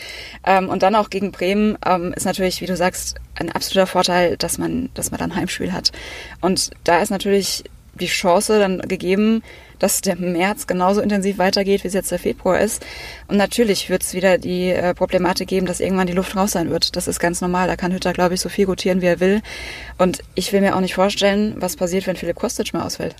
ähm, 0.45 0.69
und 0.69 0.83
dann 0.83 0.95
auch 0.95 1.09
gegen 1.09 1.31
Bremen 1.31 1.77
ähm, 1.85 2.13
ist 2.13 2.25
natürlich, 2.25 2.61
wie 2.61 2.65
du 2.65 2.75
sagst, 2.75 3.17
ein 3.35 3.51
absoluter 3.51 3.87
Vorteil, 3.87 4.37
dass 4.37 4.57
man, 4.57 4.89
dass 4.93 5.11
man 5.11 5.19
dann 5.19 5.35
Heimspiel 5.35 5.73
hat. 5.73 5.91
Und 6.41 6.71
da 6.83 7.01
ist 7.01 7.09
natürlich 7.09 7.63
die 7.99 8.07
Chance 8.07 8.59
dann 8.59 8.79
gegeben, 8.79 9.43
dass 9.79 10.01
der 10.01 10.17
März 10.17 10.67
genauso 10.67 11.01
intensiv 11.01 11.37
weitergeht, 11.37 11.83
wie 11.83 11.87
es 11.87 11.93
jetzt 11.93 12.11
der 12.11 12.19
Februar 12.19 12.59
ist. 12.59 12.85
Und 13.27 13.37
natürlich 13.37 13.89
wird 13.89 14.03
es 14.03 14.13
wieder 14.13 14.37
die 14.37 14.69
äh, 14.69 14.93
Problematik 14.93 15.47
geben, 15.47 15.65
dass 15.65 15.79
irgendwann 15.79 16.07
die 16.07 16.13
Luft 16.13 16.35
raus 16.35 16.51
sein 16.51 16.69
wird. 16.69 16.95
Das 16.95 17.07
ist 17.07 17.19
ganz 17.19 17.41
normal. 17.41 17.67
Da 17.67 17.75
kann 17.75 17.93
Hütter, 17.93 18.13
glaube 18.13 18.35
ich, 18.35 18.41
so 18.41 18.49
viel 18.49 18.65
rotieren, 18.65 19.01
wie 19.01 19.07
er 19.07 19.19
will. 19.19 19.41
Und 19.97 20.19
ich 20.35 20.51
will 20.51 20.61
mir 20.61 20.75
auch 20.75 20.81
nicht 20.81 20.95
vorstellen, 20.95 21.55
was 21.57 21.75
passiert, 21.75 22.07
wenn 22.07 22.17
Philipp 22.17 22.35
Kostic 22.35 22.73
mal 22.73 22.85
ausfällt. 22.85 23.15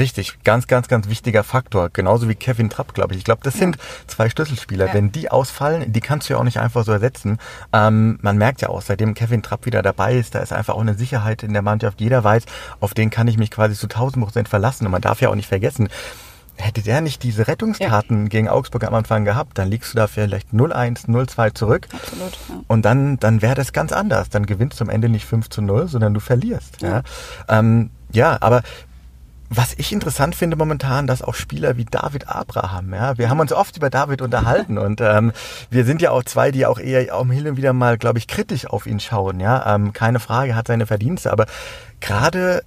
Richtig, 0.00 0.42
ganz, 0.44 0.66
ganz, 0.66 0.88
ganz 0.88 1.10
wichtiger 1.10 1.44
Faktor. 1.44 1.90
Genauso 1.92 2.26
wie 2.26 2.34
Kevin 2.34 2.70
Trapp, 2.70 2.94
glaube 2.94 3.12
ich. 3.12 3.18
Ich 3.18 3.24
glaube, 3.24 3.42
das 3.44 3.54
ja. 3.54 3.60
sind 3.60 3.76
zwei 4.06 4.30
Schlüsselspieler. 4.30 4.86
Ja. 4.86 4.94
Wenn 4.94 5.12
die 5.12 5.30
ausfallen, 5.30 5.92
die 5.92 6.00
kannst 6.00 6.28
du 6.28 6.32
ja 6.32 6.40
auch 6.40 6.44
nicht 6.44 6.58
einfach 6.58 6.86
so 6.86 6.92
ersetzen. 6.92 7.36
Ähm, 7.74 8.18
man 8.22 8.38
merkt 8.38 8.62
ja 8.62 8.70
auch, 8.70 8.80
seitdem 8.80 9.12
Kevin 9.12 9.42
Trapp 9.42 9.66
wieder 9.66 9.82
dabei 9.82 10.16
ist, 10.16 10.34
da 10.34 10.38
ist 10.38 10.54
einfach 10.54 10.74
auch 10.74 10.80
eine 10.80 10.94
Sicherheit 10.94 11.42
in 11.42 11.52
der 11.52 11.60
Mannschaft. 11.60 12.00
Jeder 12.00 12.24
weiß, 12.24 12.44
auf 12.80 12.94
den 12.94 13.10
kann 13.10 13.28
ich 13.28 13.36
mich 13.36 13.50
quasi 13.50 13.74
zu 13.74 13.88
1000 13.88 14.24
Prozent 14.24 14.48
verlassen. 14.48 14.86
Und 14.86 14.92
man 14.92 15.02
darf 15.02 15.20
ja 15.20 15.28
auch 15.28 15.34
nicht 15.34 15.48
vergessen, 15.48 15.90
hätte 16.56 16.80
der 16.80 17.02
nicht 17.02 17.22
diese 17.22 17.46
Rettungskarten 17.46 18.22
ja. 18.22 18.28
gegen 18.28 18.48
Augsburg 18.48 18.84
am 18.84 18.94
Anfang 18.94 19.26
gehabt, 19.26 19.58
dann 19.58 19.68
liegst 19.68 19.92
du 19.92 19.98
da 19.98 20.06
vielleicht 20.06 20.54
0-1, 20.54 21.08
0-2 21.08 21.54
zurück. 21.54 21.88
Absolut, 21.92 22.32
ja. 22.48 22.54
Und 22.68 22.86
dann, 22.86 23.18
dann 23.18 23.42
wäre 23.42 23.54
das 23.54 23.74
ganz 23.74 23.92
anders. 23.92 24.30
Dann 24.30 24.46
gewinnst 24.46 24.80
du 24.80 24.84
am 24.84 24.90
Ende 24.90 25.10
nicht 25.10 25.26
5 25.26 25.50
zu 25.50 25.60
0, 25.60 25.88
sondern 25.88 26.14
du 26.14 26.20
verlierst. 26.20 26.80
Ja, 26.80 26.88
ja. 26.88 27.02
Ähm, 27.48 27.90
ja 28.12 28.38
aber 28.40 28.62
was 29.52 29.74
ich 29.76 29.92
interessant 29.92 30.36
finde 30.36 30.56
momentan, 30.56 31.08
dass 31.08 31.22
auch 31.22 31.34
Spieler 31.34 31.76
wie 31.76 31.84
David 31.84 32.28
Abraham, 32.28 32.94
ja, 32.94 33.18
wir 33.18 33.28
haben 33.28 33.40
uns 33.40 33.52
oft 33.52 33.76
über 33.76 33.90
David 33.90 34.22
unterhalten 34.22 34.78
und 34.78 35.00
ähm, 35.00 35.32
wir 35.70 35.84
sind 35.84 36.00
ja 36.00 36.12
auch 36.12 36.22
zwei, 36.22 36.52
die 36.52 36.66
auch 36.66 36.78
eher 36.78 37.14
auch 37.14 37.26
hin 37.26 37.48
und 37.48 37.56
wieder 37.56 37.72
mal, 37.72 37.98
glaube 37.98 38.18
ich, 38.20 38.28
kritisch 38.28 38.66
auf 38.66 38.86
ihn 38.86 39.00
schauen, 39.00 39.40
ja, 39.40 39.74
ähm, 39.74 39.92
keine 39.92 40.20
Frage, 40.20 40.54
hat 40.54 40.68
seine 40.68 40.86
Verdienste, 40.86 41.32
aber 41.32 41.46
gerade 42.00 42.62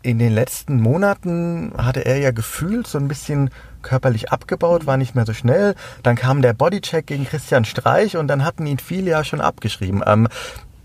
in 0.00 0.18
den 0.18 0.32
letzten 0.32 0.80
Monaten 0.80 1.72
hatte 1.76 2.06
er 2.06 2.16
ja 2.18 2.30
gefühlt 2.30 2.86
so 2.86 2.98
ein 2.98 3.08
bisschen 3.08 3.50
körperlich 3.82 4.32
abgebaut, 4.32 4.86
war 4.86 4.96
nicht 4.96 5.14
mehr 5.14 5.24
so 5.24 5.32
schnell. 5.32 5.74
Dann 6.02 6.14
kam 6.14 6.42
der 6.42 6.52
Bodycheck 6.52 7.06
gegen 7.06 7.24
Christian 7.24 7.64
Streich 7.64 8.16
und 8.18 8.28
dann 8.28 8.44
hatten 8.44 8.66
ihn 8.66 8.78
viele 8.78 9.12
ja 9.12 9.24
schon 9.24 9.40
abgeschrieben. 9.40 10.02
Ähm, 10.06 10.28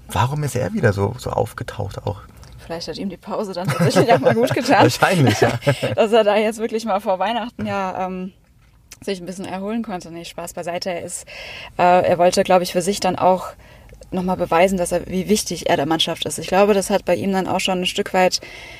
warum 0.09 0.43
ist 0.43 0.55
er 0.55 0.73
wieder 0.73 0.93
so, 0.93 1.15
so 1.17 1.31
aufgetaucht 1.31 2.05
auch? 2.05 2.21
Vielleicht 2.69 2.87
hat 2.87 2.99
ihm 2.99 3.09
die 3.09 3.17
Pause 3.17 3.53
dann 3.53 3.67
tatsächlich 3.67 4.13
auch 4.13 4.19
mal 4.19 4.35
gut 4.35 4.53
getan. 4.53 4.81
Wahrscheinlich, 4.83 5.41
ja. 5.41 5.59
Dass 5.95 6.11
er 6.11 6.23
da 6.23 6.35
jetzt 6.35 6.59
wirklich 6.59 6.85
mal 6.85 6.99
vor 6.99 7.17
Weihnachten 7.17 7.65
ja 7.65 8.05
ähm, 8.05 8.31
sich 9.01 9.19
ein 9.19 9.25
bisschen 9.25 9.45
erholen 9.45 9.81
konnte. 9.81 10.11
Nee, 10.11 10.23
Spaß 10.23 10.53
beiseite. 10.53 10.91
Er 10.91 11.01
ist, 11.01 11.25
äh, 11.79 11.81
er 11.81 12.19
wollte, 12.19 12.43
glaube 12.43 12.61
ich, 12.61 12.71
für 12.71 12.83
sich 12.83 12.99
dann 12.99 13.15
auch 13.15 13.47
nochmal 14.11 14.37
beweisen, 14.37 14.77
dass 14.77 14.91
er, 14.91 15.05
wie 15.07 15.29
wichtig 15.29 15.69
er 15.69 15.77
der 15.77 15.85
Mannschaft 15.85 16.25
ist. 16.25 16.39
Ich 16.39 16.47
glaube, 16.47 16.73
das 16.73 16.89
hat 16.89 17.05
bei 17.05 17.15
ihm 17.15 17.31
dann 17.31 17.47
auch 17.47 17.59
schon 17.59 17.81
ein 17.81 17.85
Stück 17.85 18.13
weit, 18.13 18.39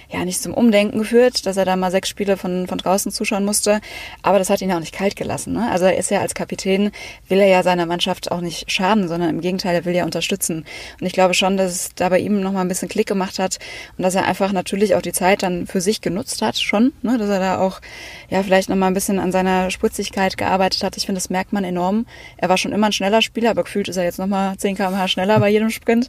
ja, 0.10 0.26
nicht 0.26 0.42
zum 0.42 0.54
Umdenken 0.54 1.00
geführt, 1.00 1.46
dass 1.46 1.58
er 1.58 1.66
da 1.66 1.76
mal 1.76 1.92
sechs 1.92 2.10
Spiele 2.10 2.38
von, 2.38 2.68
von 2.68 2.78
draußen 2.78 3.12
zuschauen 3.12 3.46
musste. 3.46 3.80
Aber 4.24 4.40
das 4.40 4.50
hat 4.50 4.62
ihn 4.62 4.70
ja 4.70 4.76
auch 4.76 4.80
nicht 4.80 4.94
kalt 4.94 5.16
gelassen. 5.16 5.54
Ne? 5.54 5.70
Also 5.72 5.86
er 5.86 5.98
ist 5.98 6.10
ja 6.10 6.20
als 6.22 6.34
Kapitän, 6.34 6.92
will 7.28 7.40
er 7.40 7.48
ja 7.48 7.64
seiner 7.64 7.86
Mannschaft 7.86 8.32
auch 8.32 8.42
nicht 8.42 8.72
schaden, 8.72 9.08
sondern 9.08 9.30
im 9.30 9.42
Gegenteil, 9.42 9.76
er 9.76 9.86
will 9.86 9.96
ja 9.96 10.04
unterstützen. 10.04 10.66
Und 11.00 11.06
ich 11.06 11.14
glaube 11.14 11.34
schon, 11.34 11.58
dass 11.58 11.72
es 11.72 11.96
da 11.96 12.10
bei 12.10 12.20
ihm 12.20 12.42
nochmal 12.42 12.66
ein 12.66 12.68
bisschen 12.68 12.90
Klick 12.90 13.08
gemacht 13.08 13.40
hat 13.40 13.60
und 13.98 14.04
dass 14.04 14.16
er 14.16 14.26
einfach 14.26 14.52
natürlich 14.52 14.96
auch 14.96 15.02
die 15.02 15.14
Zeit 15.14 15.44
dann 15.44 15.68
für 15.68 15.82
sich 15.82 16.02
genutzt 16.02 16.42
hat 16.42 16.58
schon, 16.58 16.92
ne? 17.04 17.18
dass 17.18 17.30
er 17.30 17.40
da 17.40 17.60
auch, 17.60 17.82
ja, 18.30 18.42
vielleicht 18.42 18.70
nochmal 18.70 18.90
ein 18.90 18.96
bisschen 18.96 19.20
an 19.20 19.32
seiner 19.32 19.70
Spritzigkeit 19.70 20.38
gearbeitet 20.38 20.84
hat. 20.84 20.98
Ich 20.98 21.06
finde, 21.06 21.20
das 21.20 21.30
merkt 21.30 21.54
man 21.54 21.64
enorm. 21.64 22.08
Er 22.38 22.50
war 22.50 22.58
schon 22.58 22.72
immer 22.72 22.88
ein 22.88 22.94
schneller 22.94 23.22
Spieler, 23.22 23.52
aber 23.52 23.64
gefühlt 23.64 23.88
ist 23.88 23.98
er 23.98 24.04
jetzt 24.04 24.20
nochmal 24.20 24.58
10 24.58 24.76
kmh 24.76 25.08
schneller 25.08 25.19
schneller 25.20 25.40
bei 25.40 25.50
jedem 25.50 25.70
Sprint. 25.70 26.08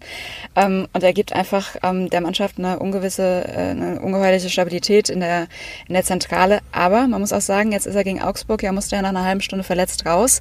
Ähm, 0.54 0.86
und 0.92 1.02
er 1.02 1.12
gibt 1.12 1.32
einfach 1.32 1.76
ähm, 1.82 2.10
der 2.10 2.20
Mannschaft 2.20 2.58
eine 2.58 2.78
ungewisse, 2.78 3.44
äh, 3.48 3.70
eine 3.70 4.00
ungeheuerliche 4.00 4.48
Stabilität 4.48 5.08
in 5.08 5.20
der, 5.20 5.48
in 5.88 5.94
der 5.94 6.04
Zentrale. 6.04 6.60
Aber 6.70 7.08
man 7.08 7.20
muss 7.20 7.32
auch 7.32 7.40
sagen, 7.40 7.72
jetzt 7.72 7.86
ist 7.86 7.96
er 7.96 8.04
gegen 8.04 8.22
Augsburg, 8.22 8.62
ja 8.62 8.72
musste 8.72 8.96
er 8.96 9.02
nach 9.02 9.08
einer 9.10 9.24
halben 9.24 9.40
Stunde 9.40 9.64
verletzt 9.64 10.06
raus 10.06 10.40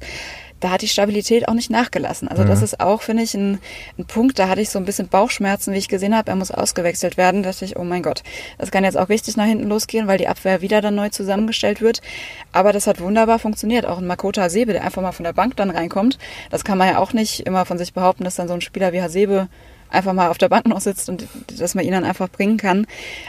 da 0.60 0.70
hat 0.70 0.82
die 0.82 0.88
Stabilität 0.88 1.48
auch 1.48 1.54
nicht 1.54 1.70
nachgelassen. 1.70 2.28
Also 2.28 2.44
mhm. 2.44 2.48
das 2.48 2.62
ist 2.62 2.80
auch, 2.80 3.02
finde 3.02 3.22
ich, 3.22 3.34
ein, 3.34 3.58
ein, 3.98 4.04
Punkt, 4.04 4.38
da 4.38 4.48
hatte 4.48 4.60
ich 4.60 4.70
so 4.70 4.78
ein 4.78 4.84
bisschen 4.84 5.08
Bauchschmerzen, 5.08 5.72
wie 5.72 5.78
ich 5.78 5.88
gesehen 5.88 6.14
habe, 6.14 6.30
er 6.30 6.36
muss 6.36 6.50
ausgewechselt 6.50 7.16
werden. 7.16 7.42
Da 7.42 7.50
dachte 7.50 7.64
ich, 7.64 7.76
oh 7.76 7.84
mein 7.84 8.02
Gott, 8.02 8.22
das 8.58 8.70
kann 8.70 8.84
jetzt 8.84 8.98
auch 8.98 9.08
richtig 9.08 9.36
nach 9.36 9.46
hinten 9.46 9.68
losgehen, 9.68 10.06
weil 10.06 10.18
die 10.18 10.28
Abwehr 10.28 10.60
wieder 10.60 10.80
dann 10.80 10.94
neu 10.94 11.08
zusammengestellt 11.08 11.80
wird. 11.80 12.00
Aber 12.52 12.72
das 12.72 12.86
hat 12.86 13.00
wunderbar 13.00 13.38
funktioniert. 13.38 13.86
Auch 13.86 13.98
ein 13.98 14.06
Makota 14.06 14.42
Hasebe, 14.42 14.72
der 14.72 14.84
einfach 14.84 15.02
mal 15.02 15.12
von 15.12 15.24
der 15.24 15.32
Bank 15.32 15.56
dann 15.56 15.70
reinkommt. 15.70 16.18
Das 16.50 16.64
kann 16.64 16.78
man 16.78 16.88
ja 16.88 16.98
auch 16.98 17.12
nicht 17.12 17.40
immer 17.40 17.64
von 17.64 17.78
sich 17.78 17.94
behaupten, 17.94 18.24
dass 18.24 18.36
dann 18.36 18.48
so 18.48 18.54
ein 18.54 18.60
Spieler 18.60 18.92
wie 18.92 19.02
Hasebe 19.02 19.48
einfach 19.88 20.12
mal 20.12 20.28
auf 20.28 20.38
der 20.38 20.48
Bank 20.48 20.66
noch 20.66 20.80
sitzt 20.80 21.08
und 21.08 21.26
dass 21.58 21.74
man 21.74 21.84
ihn 21.84 21.92
dann 21.92 22.04
einfach 22.04 22.28
bringen 22.28 22.56
kann. 22.56 22.86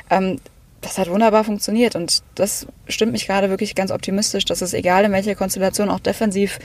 Ähm, 0.10 0.40
das 0.82 0.98
hat 0.98 1.10
wunderbar 1.10 1.44
funktioniert 1.44 1.96
und 1.96 2.24
das 2.36 2.68
stimmt 2.88 3.12
mich 3.12 3.28
gerade 3.28 3.50
wirklich 3.50 3.76
ganz 3.76 3.92
optimistisch, 3.92 4.46
dass 4.46 4.62
es 4.62 4.74
egal 4.74 5.06
in 5.06 5.12
welcher 5.12 5.36
Konstellation 5.36 5.90
auch 5.90 6.00
defensiv 6.00 6.60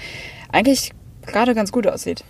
eigentlich 0.50 0.92
gerade 1.26 1.54
ganz 1.54 1.72
gut 1.72 1.86
aussieht. 1.86 2.24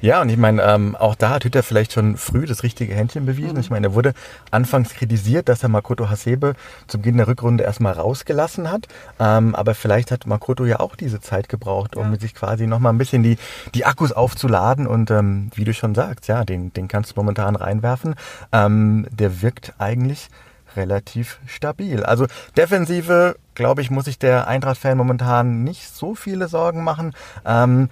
Ja, 0.00 0.20
und 0.20 0.28
ich 0.28 0.36
meine, 0.36 0.62
ähm, 0.62 0.94
auch 0.94 1.14
da 1.14 1.30
hat 1.30 1.44
Hütter 1.44 1.62
vielleicht 1.62 1.92
schon 1.92 2.16
früh 2.16 2.46
das 2.46 2.62
richtige 2.62 2.94
Händchen 2.94 3.26
bewiesen. 3.26 3.54
Mhm. 3.54 3.60
Ich 3.60 3.70
meine, 3.70 3.88
er 3.88 3.94
wurde 3.94 4.12
anfangs 4.50 4.90
kritisiert, 4.94 5.48
dass 5.48 5.62
er 5.62 5.68
Makoto 5.68 6.10
Hasebe 6.10 6.54
zum 6.86 7.00
Beginn 7.00 7.16
der 7.16 7.28
Rückrunde 7.28 7.64
erstmal 7.64 7.94
rausgelassen 7.94 8.70
hat. 8.70 8.88
Ähm, 9.18 9.54
aber 9.54 9.74
vielleicht 9.74 10.10
hat 10.10 10.26
Makoto 10.26 10.64
ja 10.64 10.80
auch 10.80 10.96
diese 10.96 11.20
Zeit 11.20 11.48
gebraucht, 11.48 11.96
um 11.96 12.12
ja. 12.12 12.20
sich 12.20 12.34
quasi 12.34 12.66
nochmal 12.66 12.92
ein 12.92 12.98
bisschen 12.98 13.22
die, 13.22 13.38
die 13.74 13.84
Akkus 13.84 14.12
aufzuladen. 14.12 14.86
Und 14.86 15.10
ähm, 15.10 15.50
wie 15.54 15.64
du 15.64 15.72
schon 15.72 15.94
sagst, 15.94 16.28
ja, 16.28 16.44
den, 16.44 16.72
den 16.72 16.88
kannst 16.88 17.12
du 17.12 17.14
momentan 17.16 17.56
reinwerfen. 17.56 18.14
Ähm, 18.52 19.06
der 19.10 19.42
wirkt 19.42 19.74
eigentlich 19.78 20.28
relativ 20.76 21.40
stabil. 21.46 22.02
Also 22.04 22.26
Defensive, 22.56 23.36
glaube 23.54 23.82
ich, 23.82 23.90
muss 23.90 24.06
sich 24.06 24.18
der 24.18 24.48
Eintracht-Fan 24.48 24.96
momentan 24.96 25.64
nicht 25.64 25.88
so 25.88 26.14
viele 26.14 26.48
Sorgen 26.48 26.84
machen. 26.84 27.14
Ähm, 27.44 27.88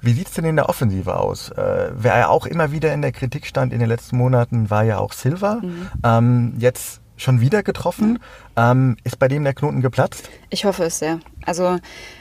wie 0.00 0.12
sieht's 0.12 0.32
denn 0.32 0.44
in 0.44 0.56
der 0.56 0.68
Offensive 0.68 1.16
aus? 1.16 1.50
Äh, 1.50 1.92
wer 1.94 2.18
ja 2.18 2.28
auch 2.28 2.46
immer 2.46 2.72
wieder 2.72 2.92
in 2.92 3.02
der 3.02 3.12
Kritik 3.12 3.46
stand 3.46 3.72
in 3.72 3.78
den 3.78 3.88
letzten 3.88 4.16
Monaten, 4.16 4.68
war 4.68 4.82
ja 4.82 4.98
auch 4.98 5.12
Silva. 5.12 5.60
Mhm. 5.62 5.88
Ähm, 6.04 6.54
jetzt 6.58 7.00
schon 7.16 7.40
wieder 7.40 7.62
getroffen. 7.62 8.18
Ähm, 8.56 8.96
ist 9.04 9.18
bei 9.18 9.28
dem 9.28 9.44
der 9.44 9.54
Knoten 9.54 9.80
geplatzt? 9.80 10.28
Ich 10.50 10.64
hoffe 10.64 10.84
es 10.84 10.98
sehr. 10.98 11.20
Also 11.46 11.78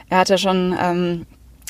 er 0.10 0.18
hat 0.18 0.30
ja 0.30 0.38
schon 0.38 0.76
ähm, 0.80 1.26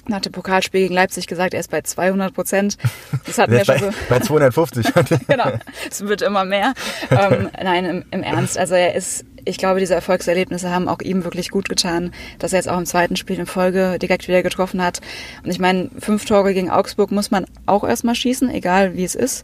nach 0.08 0.22
dem 0.22 0.32
Pokalspiel 0.32 0.82
gegen 0.82 0.94
Leipzig 0.94 1.28
gesagt, 1.28 1.54
er 1.54 1.60
ist 1.60 1.72
bei 1.72 1.82
200 1.82 2.34
Prozent. 2.34 2.78
Das 3.26 3.38
hatten 3.38 3.52
wir 3.52 3.66
schon 3.66 3.76
bei, 3.76 3.80
so. 3.80 3.90
Bei 4.10 4.20
250. 4.20 4.88
genau, 5.28 5.52
es 5.90 6.02
wird 6.02 6.22
immer 6.22 6.46
mehr. 6.46 6.74
Ähm, 7.10 7.50
nein, 7.62 7.86
im, 7.86 8.06
im 8.12 8.24
Ernst. 8.24 8.58
Also 8.58 8.76
er 8.76 8.96
ist 8.96 9.26
ich 9.52 9.58
glaube, 9.58 9.80
diese 9.80 9.94
Erfolgserlebnisse 9.94 10.72
haben 10.72 10.88
auch 10.88 11.02
ihm 11.02 11.24
wirklich 11.24 11.50
gut 11.52 11.70
getan, 11.70 12.12
dass 12.40 12.54
er 12.54 12.60
jetzt 12.60 12.70
auch 12.70 12.78
im 12.78 12.86
zweiten 12.86 13.16
Spiel 13.16 13.38
in 13.38 13.46
Folge 13.46 14.00
direkt 14.00 14.28
wieder 14.28 14.42
getroffen 14.42 14.82
hat. 14.82 15.02
Und 15.44 15.52
ich 15.52 15.60
meine, 15.60 15.90
fünf 16.00 16.26
Tore 16.26 16.54
gegen 16.54 16.72
Augsburg 16.72 17.12
muss 17.12 17.30
man 17.30 17.46
auch 17.66 17.84
erstmal 17.84 18.16
schießen, 18.16 18.50
egal 18.50 18.96
wie 18.96 19.04
es 19.04 19.16
ist. 19.16 19.44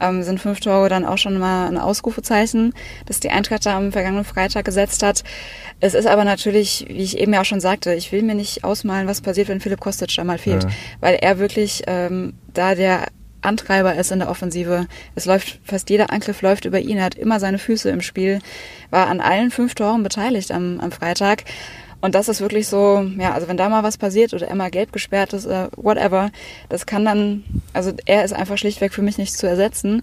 Ähm, 0.00 0.22
sind 0.22 0.40
fünf 0.40 0.60
Tore 0.60 0.88
dann 0.88 1.04
auch 1.04 1.18
schon 1.18 1.38
mal 1.38 1.66
ein 1.66 1.76
Ausrufezeichen, 1.76 2.72
das 3.06 3.20
die 3.20 3.30
Eintracht 3.30 3.66
da 3.66 3.76
am 3.76 3.92
vergangenen 3.92 4.24
Freitag 4.24 4.64
gesetzt 4.64 5.02
hat. 5.02 5.24
Es 5.80 5.94
ist 5.94 6.06
aber 6.06 6.24
natürlich, 6.24 6.86
wie 6.88 7.02
ich 7.02 7.18
eben 7.18 7.32
ja 7.32 7.40
auch 7.40 7.44
schon 7.44 7.60
sagte, 7.60 7.94
ich 7.94 8.12
will 8.12 8.22
mir 8.22 8.34
nicht 8.34 8.64
ausmalen, 8.64 9.08
was 9.08 9.20
passiert, 9.20 9.48
wenn 9.48 9.60
Philipp 9.60 9.80
Kostic 9.80 10.14
da 10.16 10.24
mal 10.24 10.38
fehlt, 10.38 10.64
ja. 10.64 10.70
weil 11.00 11.16
er 11.16 11.38
wirklich 11.38 11.82
ähm, 11.86 12.34
da 12.54 12.74
der 12.74 13.06
Antreiber 13.48 13.94
ist 13.94 14.12
in 14.12 14.18
der 14.18 14.28
Offensive. 14.28 14.86
Es 15.14 15.24
läuft, 15.24 15.60
fast 15.64 15.88
jeder 15.90 16.12
Angriff 16.12 16.42
läuft 16.42 16.66
über 16.66 16.78
ihn. 16.78 16.98
Er 16.98 17.04
hat 17.04 17.14
immer 17.14 17.40
seine 17.40 17.58
Füße 17.58 17.88
im 17.88 18.02
Spiel, 18.02 18.40
war 18.90 19.08
an 19.08 19.20
allen 19.20 19.50
fünf 19.50 19.74
Toren 19.74 20.02
beteiligt 20.02 20.52
am, 20.52 20.78
am 20.80 20.92
Freitag. 20.92 21.44
Und 22.00 22.14
das 22.14 22.28
ist 22.28 22.40
wirklich 22.40 22.68
so, 22.68 23.10
ja, 23.18 23.32
also 23.32 23.48
wenn 23.48 23.56
da 23.56 23.68
mal 23.68 23.82
was 23.82 23.98
passiert 23.98 24.32
oder 24.32 24.46
er 24.46 24.54
mal 24.54 24.70
gelb 24.70 24.92
gesperrt 24.92 25.32
ist, 25.32 25.46
oder 25.46 25.70
whatever, 25.76 26.30
das 26.68 26.86
kann 26.86 27.04
dann, 27.04 27.42
also 27.72 27.92
er 28.04 28.24
ist 28.24 28.32
einfach 28.32 28.56
schlichtweg 28.56 28.92
für 28.92 29.02
mich 29.02 29.18
nicht 29.18 29.36
zu 29.36 29.48
ersetzen. 29.48 30.02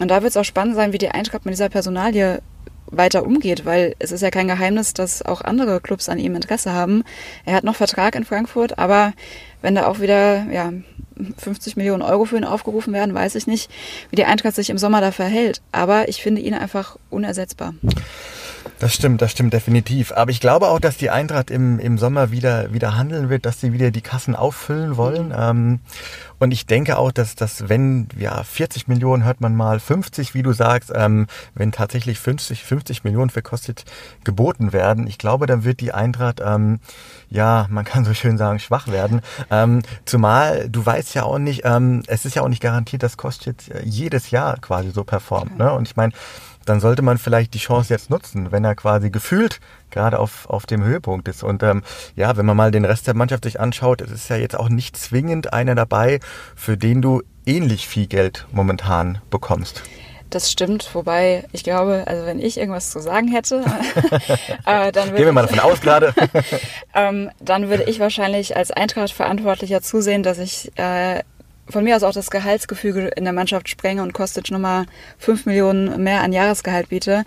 Und 0.00 0.08
da 0.10 0.22
wird 0.22 0.30
es 0.30 0.36
auch 0.36 0.44
spannend 0.44 0.76
sein, 0.76 0.92
wie 0.92 0.98
die 0.98 1.10
Eintracht 1.10 1.44
mit 1.44 1.52
dieser 1.52 1.68
Personalie 1.68 2.40
weiter 2.86 3.26
umgeht, 3.26 3.66
weil 3.66 3.94
es 3.98 4.12
ist 4.12 4.22
ja 4.22 4.30
kein 4.30 4.48
Geheimnis, 4.48 4.94
dass 4.94 5.22
auch 5.22 5.40
andere 5.40 5.80
Clubs 5.80 6.08
an 6.08 6.18
ihm 6.18 6.34
Interesse 6.34 6.72
haben. 6.72 7.02
Er 7.44 7.54
hat 7.54 7.64
noch 7.64 7.76
Vertrag 7.76 8.14
in 8.14 8.24
Frankfurt, 8.24 8.78
aber 8.78 9.12
wenn 9.62 9.74
da 9.74 9.86
auch 9.86 10.00
wieder 10.00 10.44
ja, 10.50 10.72
50 11.38 11.76
Millionen 11.76 12.02
Euro 12.02 12.24
für 12.24 12.36
ihn 12.36 12.44
aufgerufen 12.44 12.92
werden, 12.92 13.14
weiß 13.14 13.34
ich 13.34 13.46
nicht, 13.46 13.70
wie 14.10 14.16
die 14.16 14.24
Eintracht 14.24 14.54
sich 14.54 14.70
im 14.70 14.78
Sommer 14.78 15.00
da 15.00 15.12
verhält. 15.12 15.60
Aber 15.72 16.08
ich 16.08 16.22
finde 16.22 16.40
ihn 16.40 16.54
einfach 16.54 16.96
unersetzbar. 17.10 17.74
Das 18.84 18.92
stimmt, 18.92 19.22
das 19.22 19.30
stimmt 19.30 19.54
definitiv. 19.54 20.12
Aber 20.12 20.30
ich 20.30 20.40
glaube 20.40 20.68
auch, 20.68 20.78
dass 20.78 20.98
die 20.98 21.08
Eintracht 21.08 21.50
im, 21.50 21.78
im 21.78 21.96
Sommer 21.96 22.30
wieder, 22.30 22.74
wieder 22.74 22.98
handeln 22.98 23.30
wird, 23.30 23.46
dass 23.46 23.58
sie 23.58 23.72
wieder 23.72 23.90
die 23.90 24.02
Kassen 24.02 24.36
auffüllen 24.36 24.98
wollen. 24.98 25.28
Mhm. 25.28 25.34
Ähm, 25.38 25.80
und 26.38 26.50
ich 26.50 26.66
denke 26.66 26.98
auch, 26.98 27.10
dass 27.10 27.34
das, 27.34 27.70
wenn, 27.70 28.08
ja, 28.18 28.42
40 28.42 28.86
Millionen 28.86 29.24
hört 29.24 29.40
man 29.40 29.56
mal, 29.56 29.80
50, 29.80 30.34
wie 30.34 30.42
du 30.42 30.52
sagst, 30.52 30.92
ähm, 30.94 31.28
wenn 31.54 31.72
tatsächlich 31.72 32.18
50, 32.18 32.62
50 32.62 33.04
Millionen 33.04 33.30
für 33.30 33.40
Kostet 33.40 33.86
geboten 34.22 34.74
werden, 34.74 35.06
ich 35.06 35.16
glaube, 35.16 35.46
dann 35.46 35.64
wird 35.64 35.80
die 35.80 35.92
Eintracht, 35.92 36.42
ähm, 36.44 36.80
ja, 37.30 37.66
man 37.70 37.86
kann 37.86 38.04
so 38.04 38.12
schön 38.12 38.36
sagen, 38.36 38.58
schwach 38.58 38.88
werden. 38.88 39.22
Ähm, 39.50 39.80
zumal 40.04 40.68
du 40.68 40.84
weißt 40.84 41.14
ja 41.14 41.22
auch 41.22 41.38
nicht, 41.38 41.62
ähm, 41.64 42.02
es 42.06 42.26
ist 42.26 42.36
ja 42.36 42.42
auch 42.42 42.48
nicht 42.48 42.60
garantiert, 42.60 43.02
dass 43.02 43.16
Kostet 43.16 43.70
äh, 43.70 43.82
jedes 43.82 44.30
Jahr 44.30 44.58
quasi 44.58 44.90
so 44.90 45.04
performt. 45.04 45.56
Ne? 45.56 45.72
Und 45.72 45.88
ich 45.88 45.96
meine, 45.96 46.12
dann 46.64 46.80
sollte 46.80 47.02
man 47.02 47.18
vielleicht 47.18 47.54
die 47.54 47.58
Chance 47.58 47.92
jetzt 47.92 48.10
nutzen, 48.10 48.52
wenn 48.52 48.64
er 48.64 48.74
quasi 48.74 49.10
gefühlt 49.10 49.60
gerade 49.90 50.18
auf, 50.18 50.48
auf 50.48 50.66
dem 50.66 50.84
Höhepunkt 50.84 51.28
ist. 51.28 51.42
Und 51.42 51.62
ähm, 51.62 51.82
ja, 52.16 52.36
wenn 52.36 52.46
man 52.46 52.56
mal 52.56 52.70
den 52.70 52.84
Rest 52.84 53.06
der 53.06 53.14
Mannschaft 53.14 53.44
sich 53.44 53.60
anschaut, 53.60 54.00
es 54.00 54.10
ist 54.10 54.28
ja 54.28 54.36
jetzt 54.36 54.58
auch 54.58 54.68
nicht 54.68 54.96
zwingend 54.96 55.52
einer 55.52 55.74
dabei, 55.74 56.20
für 56.56 56.76
den 56.76 57.02
du 57.02 57.22
ähnlich 57.46 57.86
viel 57.86 58.06
Geld 58.06 58.46
momentan 58.52 59.18
bekommst. 59.30 59.82
Das 60.30 60.50
stimmt, 60.50 60.90
wobei 60.94 61.44
ich 61.52 61.62
glaube, 61.62 62.04
also 62.06 62.26
wenn 62.26 62.40
ich 62.40 62.58
irgendwas 62.58 62.90
zu 62.90 62.98
sagen 63.00 63.28
hätte, 63.28 63.62
äh, 64.66 64.90
dann 64.90 65.10
würde 65.10 65.16
Gehen 65.16 65.26
wir 65.26 65.32
mal 65.32 65.42
davon 65.42 65.60
aus 65.60 65.80
gerade. 65.80 66.12
ähm, 66.94 67.30
dann 67.40 67.68
würde 67.68 67.84
ich 67.84 68.00
wahrscheinlich 68.00 68.56
als 68.56 68.72
Eintracht-Verantwortlicher 68.72 69.80
zusehen, 69.80 70.24
dass 70.24 70.38
ich 70.38 70.72
äh, 70.76 71.20
von 71.68 71.84
mir 71.84 71.96
aus 71.96 72.02
auch 72.02 72.12
das 72.12 72.30
Gehaltsgefüge 72.30 73.08
in 73.16 73.24
der 73.24 73.32
Mannschaft 73.32 73.68
sprenge 73.68 74.02
und 74.02 74.12
Kostic 74.12 74.50
nochmal 74.50 74.86
fünf 75.18 75.46
Millionen 75.46 76.02
mehr 76.02 76.22
an 76.22 76.32
Jahresgehalt 76.32 76.88
biete. 76.88 77.24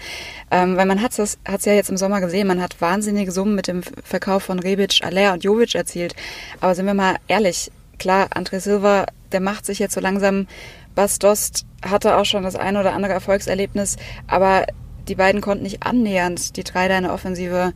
Ähm, 0.52 0.78
weil 0.78 0.86
man 0.86 1.02
hat 1.02 1.18
es 1.18 1.38
ja 1.66 1.74
jetzt 1.74 1.90
im 1.90 1.98
Sommer 1.98 2.22
gesehen, 2.22 2.48
man 2.48 2.62
hat 2.62 2.80
wahnsinnige 2.80 3.32
Summen 3.32 3.56
mit 3.56 3.68
dem 3.68 3.82
Verkauf 4.04 4.44
von 4.44 4.60
Rebic, 4.60 5.02
Aller 5.04 5.34
und 5.34 5.44
Jovic 5.44 5.76
erzielt. 5.76 6.16
Aber 6.60 6.76
sind 6.76 6.86
wir 6.86 6.94
mal 6.94 7.16
ehrlich, 7.28 7.72
klar, 7.98 8.28
André 8.36 8.60
Silva, 8.60 9.06
der 9.32 9.40
macht 9.40 9.66
sich 9.66 9.80
jetzt 9.80 9.94
so 9.94 10.00
langsam, 10.02 10.48
Bas 10.96 11.20
Dost 11.20 11.66
hatte 11.84 12.18
auch 12.18 12.26
schon 12.26 12.44
das 12.44 12.56
eine 12.56 12.80
oder 12.80 12.94
andere 12.94 13.14
Erfolgserlebnis, 13.14 13.98
aber 14.26 14.66
die 15.08 15.16
beiden 15.16 15.42
konnten 15.42 15.64
nicht 15.64 15.84
annähernd 15.84 16.58
die 16.58 16.64
drei 16.64 16.88
deiner 16.88 17.14
Offensive 17.14 17.74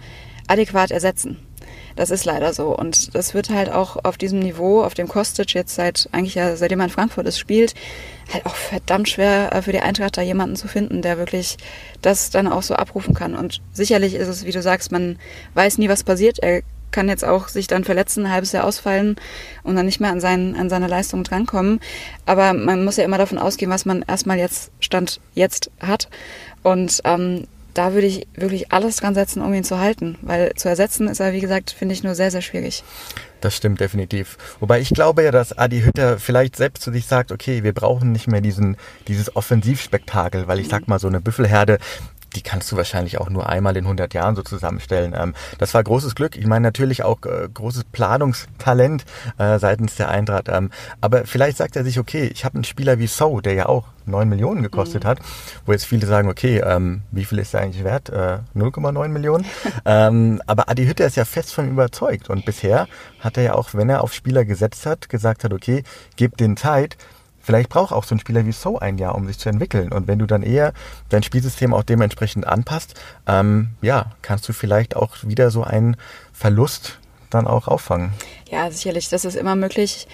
adäquat 0.48 0.92
ersetzen. 0.92 1.38
Das 1.96 2.10
ist 2.10 2.26
leider 2.26 2.54
so. 2.54 2.76
Und 2.76 3.14
das 3.16 3.34
wird 3.34 3.50
halt 3.50 3.72
auch 3.72 3.98
auf 4.04 4.18
diesem 4.18 4.40
Niveau, 4.40 4.84
auf 4.84 4.94
dem 4.94 5.08
Kostic 5.08 5.54
jetzt 5.54 5.76
seit, 5.76 6.10
eigentlich 6.12 6.36
ja, 6.36 6.56
seitdem 6.56 6.80
er 6.80 6.86
in 6.86 6.92
Frankfurt 6.92 7.28
ist, 7.28 7.40
spielt, 7.40 7.74
halt 8.34 8.46
auch 8.46 8.56
verdammt 8.56 9.10
schwer 9.10 9.54
äh, 9.54 9.62
für 9.62 9.72
die 9.72 9.80
Eintracht 9.80 10.18
da 10.18 10.22
jemanden 10.22 10.56
zu 10.56 10.68
finden, 10.68 11.02
der 11.02 11.18
wirklich 11.18 11.58
das 12.02 12.30
dann 12.30 12.48
auch 12.48 12.64
so 12.64 12.76
abrufen 12.76 13.14
kann. 13.14 13.36
Und 13.36 13.62
sicherlich 13.74 14.16
ist 14.16 14.28
es, 14.28 14.46
wie 14.46 14.52
du 14.52 14.62
sagst, 14.62 14.92
man 14.92 15.18
weiß 15.54 15.78
nie, 15.78 15.90
was 15.90 16.04
passiert. 16.04 16.40
Er 16.40 16.62
kann 16.92 17.08
jetzt 17.08 17.26
auch 17.26 17.48
sich 17.48 17.68
dann 17.68 17.84
verletzen, 17.84 18.26
ein 18.26 18.32
halbes 18.32 18.52
Jahr 18.52 18.66
ausfallen 18.66 19.16
und 19.64 19.76
dann 19.76 19.86
nicht 19.86 20.00
mehr 20.00 20.12
an, 20.12 20.20
seinen, 20.20 20.56
an 20.56 20.70
seine 20.70 20.88
Leistung 20.88 21.24
drankommen. 21.24 21.80
Aber 22.26 22.54
man 22.54 22.84
muss 22.84 22.98
ja 22.98 23.06
immer 23.06 23.18
davon 23.18 23.38
ausgehen, 23.38 23.72
was 23.72 23.86
man 23.86 24.04
erstmal 24.08 24.38
jetzt 24.38 24.72
Stand 24.80 25.20
jetzt 25.34 25.72
hat. 25.80 26.10
Und 26.64 27.02
ähm, 27.06 27.48
da 27.74 27.94
würde 27.94 28.08
ich 28.08 28.28
wirklich 28.36 28.72
alles 28.72 28.98
dran 28.98 29.14
setzen, 29.14 29.42
um 29.42 29.54
ihn 29.54 29.64
zu 29.64 29.80
halten, 29.80 30.18
weil 30.22 30.54
zu 30.56 30.70
ersetzen 30.70 31.08
ist 31.08 31.20
er, 31.20 31.34
wie 31.34 31.40
gesagt, 31.40 31.72
finde 31.72 31.94
ich 31.94 32.04
nur 32.04 32.16
sehr, 32.16 32.32
sehr 32.32 32.42
schwierig. 32.42 32.84
Das 33.40 33.56
stimmt 33.56 33.80
definitiv. 33.80 34.38
Wobei 34.60 34.80
ich 34.80 34.90
glaube 34.90 35.24
ja, 35.24 35.32
dass 35.32 35.58
Adi 35.58 35.82
Hütter 35.82 36.20
vielleicht 36.20 36.56
selbst 36.56 36.84
zu 36.84 36.92
sich 36.92 37.06
sagt, 37.06 37.32
okay, 37.32 37.64
wir 37.64 37.74
brauchen 37.74 38.12
nicht 38.12 38.28
mehr 38.28 38.42
diesen, 38.42 38.78
dieses 39.08 39.36
Offensivspektakel, 39.36 40.48
weil 40.48 40.60
ich 40.60 40.68
sag 40.68 40.88
mal, 40.88 41.00
so 41.00 41.08
eine 41.08 41.22
Büffelherde, 41.22 41.80
die 42.36 42.42
kannst 42.42 42.72
du 42.72 42.78
wahrscheinlich 42.78 43.20
auch 43.20 43.30
nur 43.30 43.50
einmal 43.50 43.76
in 43.78 43.86
100 43.86 44.14
Jahren 44.14 44.36
so 44.36 44.42
zusammenstellen. 44.42 45.14
Ähm, 45.18 45.34
das 45.58 45.74
war 45.74 45.84
großes 45.84 46.16
Glück. 46.16 46.36
Ich 46.36 46.46
meine 46.46 46.64
natürlich 46.64 47.04
auch 47.04 47.20
äh, 47.26 47.48
großes 47.54 47.86
Planungstalent 47.86 49.06
äh, 49.38 49.60
seitens 49.60 49.96
der 49.96 50.10
Eintracht. 50.10 50.48
Ähm, 50.50 50.72
aber 51.02 51.26
vielleicht 51.26 51.58
sagt 51.58 51.76
er 51.76 51.84
sich, 51.84 52.00
okay, 52.00 52.30
ich 52.34 52.46
habe 52.46 52.56
einen 52.56 52.64
Spieler 52.64 53.00
wie 53.00 53.08
So, 53.08 53.42
der 53.42 53.54
ja 53.54 53.66
auch 53.68 53.88
9 54.06 54.28
Millionen 54.28 54.64
gekostet 54.64 55.04
mhm. 55.04 55.08
hat, 55.08 55.20
wo 55.66 55.72
jetzt 55.72 55.86
viele 55.86 56.08
sagen, 56.08 56.30
okay, 56.30 56.60
ähm, 56.60 57.02
wie 57.12 57.26
viel 57.26 57.40
ist 57.40 57.54
der 57.54 57.62
eigentlich 57.62 57.84
wert? 57.84 58.10
Äh, 58.10 58.40
0,9 58.56 59.08
Millionen. 59.10 59.46
ähm, 59.86 60.42
aber 60.48 60.70
Adi 60.70 60.86
Hütter 60.86 61.06
ist 61.06 61.18
ja 61.18 61.26
fest 61.26 61.54
von 61.54 61.70
überzeugt. 61.70 62.30
Und 62.30 62.46
bisher 62.46 62.88
hat 63.20 63.38
er 63.38 63.44
ja 63.44 63.54
auch, 63.56 63.74
wenn 63.74 63.90
er 63.90 64.04
auf 64.04 64.14
Spieler 64.14 64.46
gesetzt 64.46 64.86
hat, 64.86 65.10
gesagt 65.10 65.44
hat, 65.44 65.54
okay, 65.54 65.84
gebt 66.16 66.40
den 66.40 66.58
Zeit, 66.58 66.98
Vielleicht 67.42 67.70
braucht 67.70 67.92
auch 67.92 68.04
so 68.04 68.16
ein 68.16 68.20
Spieler 68.20 68.46
wie 68.46 68.52
So 68.52 68.80
ein 68.80 68.98
Jahr, 68.98 69.16
um 69.16 69.28
sich 69.28 69.40
zu 69.40 69.50
entwickeln. 69.50 69.92
Und 69.92 70.08
wenn 70.08 70.20
du 70.20 70.26
dann 70.26 70.44
eher 70.44 70.74
dein 71.10 71.24
Spielsystem 71.24 71.74
auch 71.74 71.84
dementsprechend 71.84 72.46
anpasst, 72.48 72.94
ähm, 73.28 73.72
ja, 73.82 74.12
kannst 74.22 74.48
du 74.48 74.54
vielleicht 74.54 74.96
auch 74.96 75.16
wieder 75.24 75.52
so 75.52 75.64
einen 75.64 75.98
Verlust 76.34 77.00
dann 77.30 77.48
auch 77.48 77.68
auffangen. 77.68 78.12
Ja, 78.50 78.70
sicherlich, 78.70 79.10
das 79.10 79.26
ist 79.26 79.36
immer 79.36 79.56
möglich. 79.56 80.08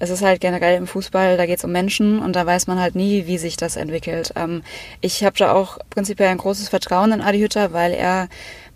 Es 0.00 0.10
ist 0.10 0.22
halt 0.22 0.40
generell 0.40 0.76
im 0.76 0.86
Fußball, 0.86 1.36
da 1.36 1.46
geht 1.46 1.58
es 1.58 1.64
um 1.64 1.72
Menschen 1.72 2.20
und 2.20 2.36
da 2.36 2.46
weiß 2.46 2.68
man 2.68 2.78
halt 2.78 2.94
nie, 2.94 3.26
wie 3.26 3.36
sich 3.36 3.56
das 3.56 3.74
entwickelt. 3.74 4.32
Ähm, 4.36 4.62
ich 5.00 5.24
habe 5.24 5.36
da 5.36 5.52
auch 5.52 5.78
prinzipiell 5.90 6.28
ein 6.28 6.38
großes 6.38 6.68
Vertrauen 6.68 7.10
in 7.10 7.20
Adi 7.20 7.40
Hütter, 7.40 7.72
weil 7.72 7.92
er 7.92 8.28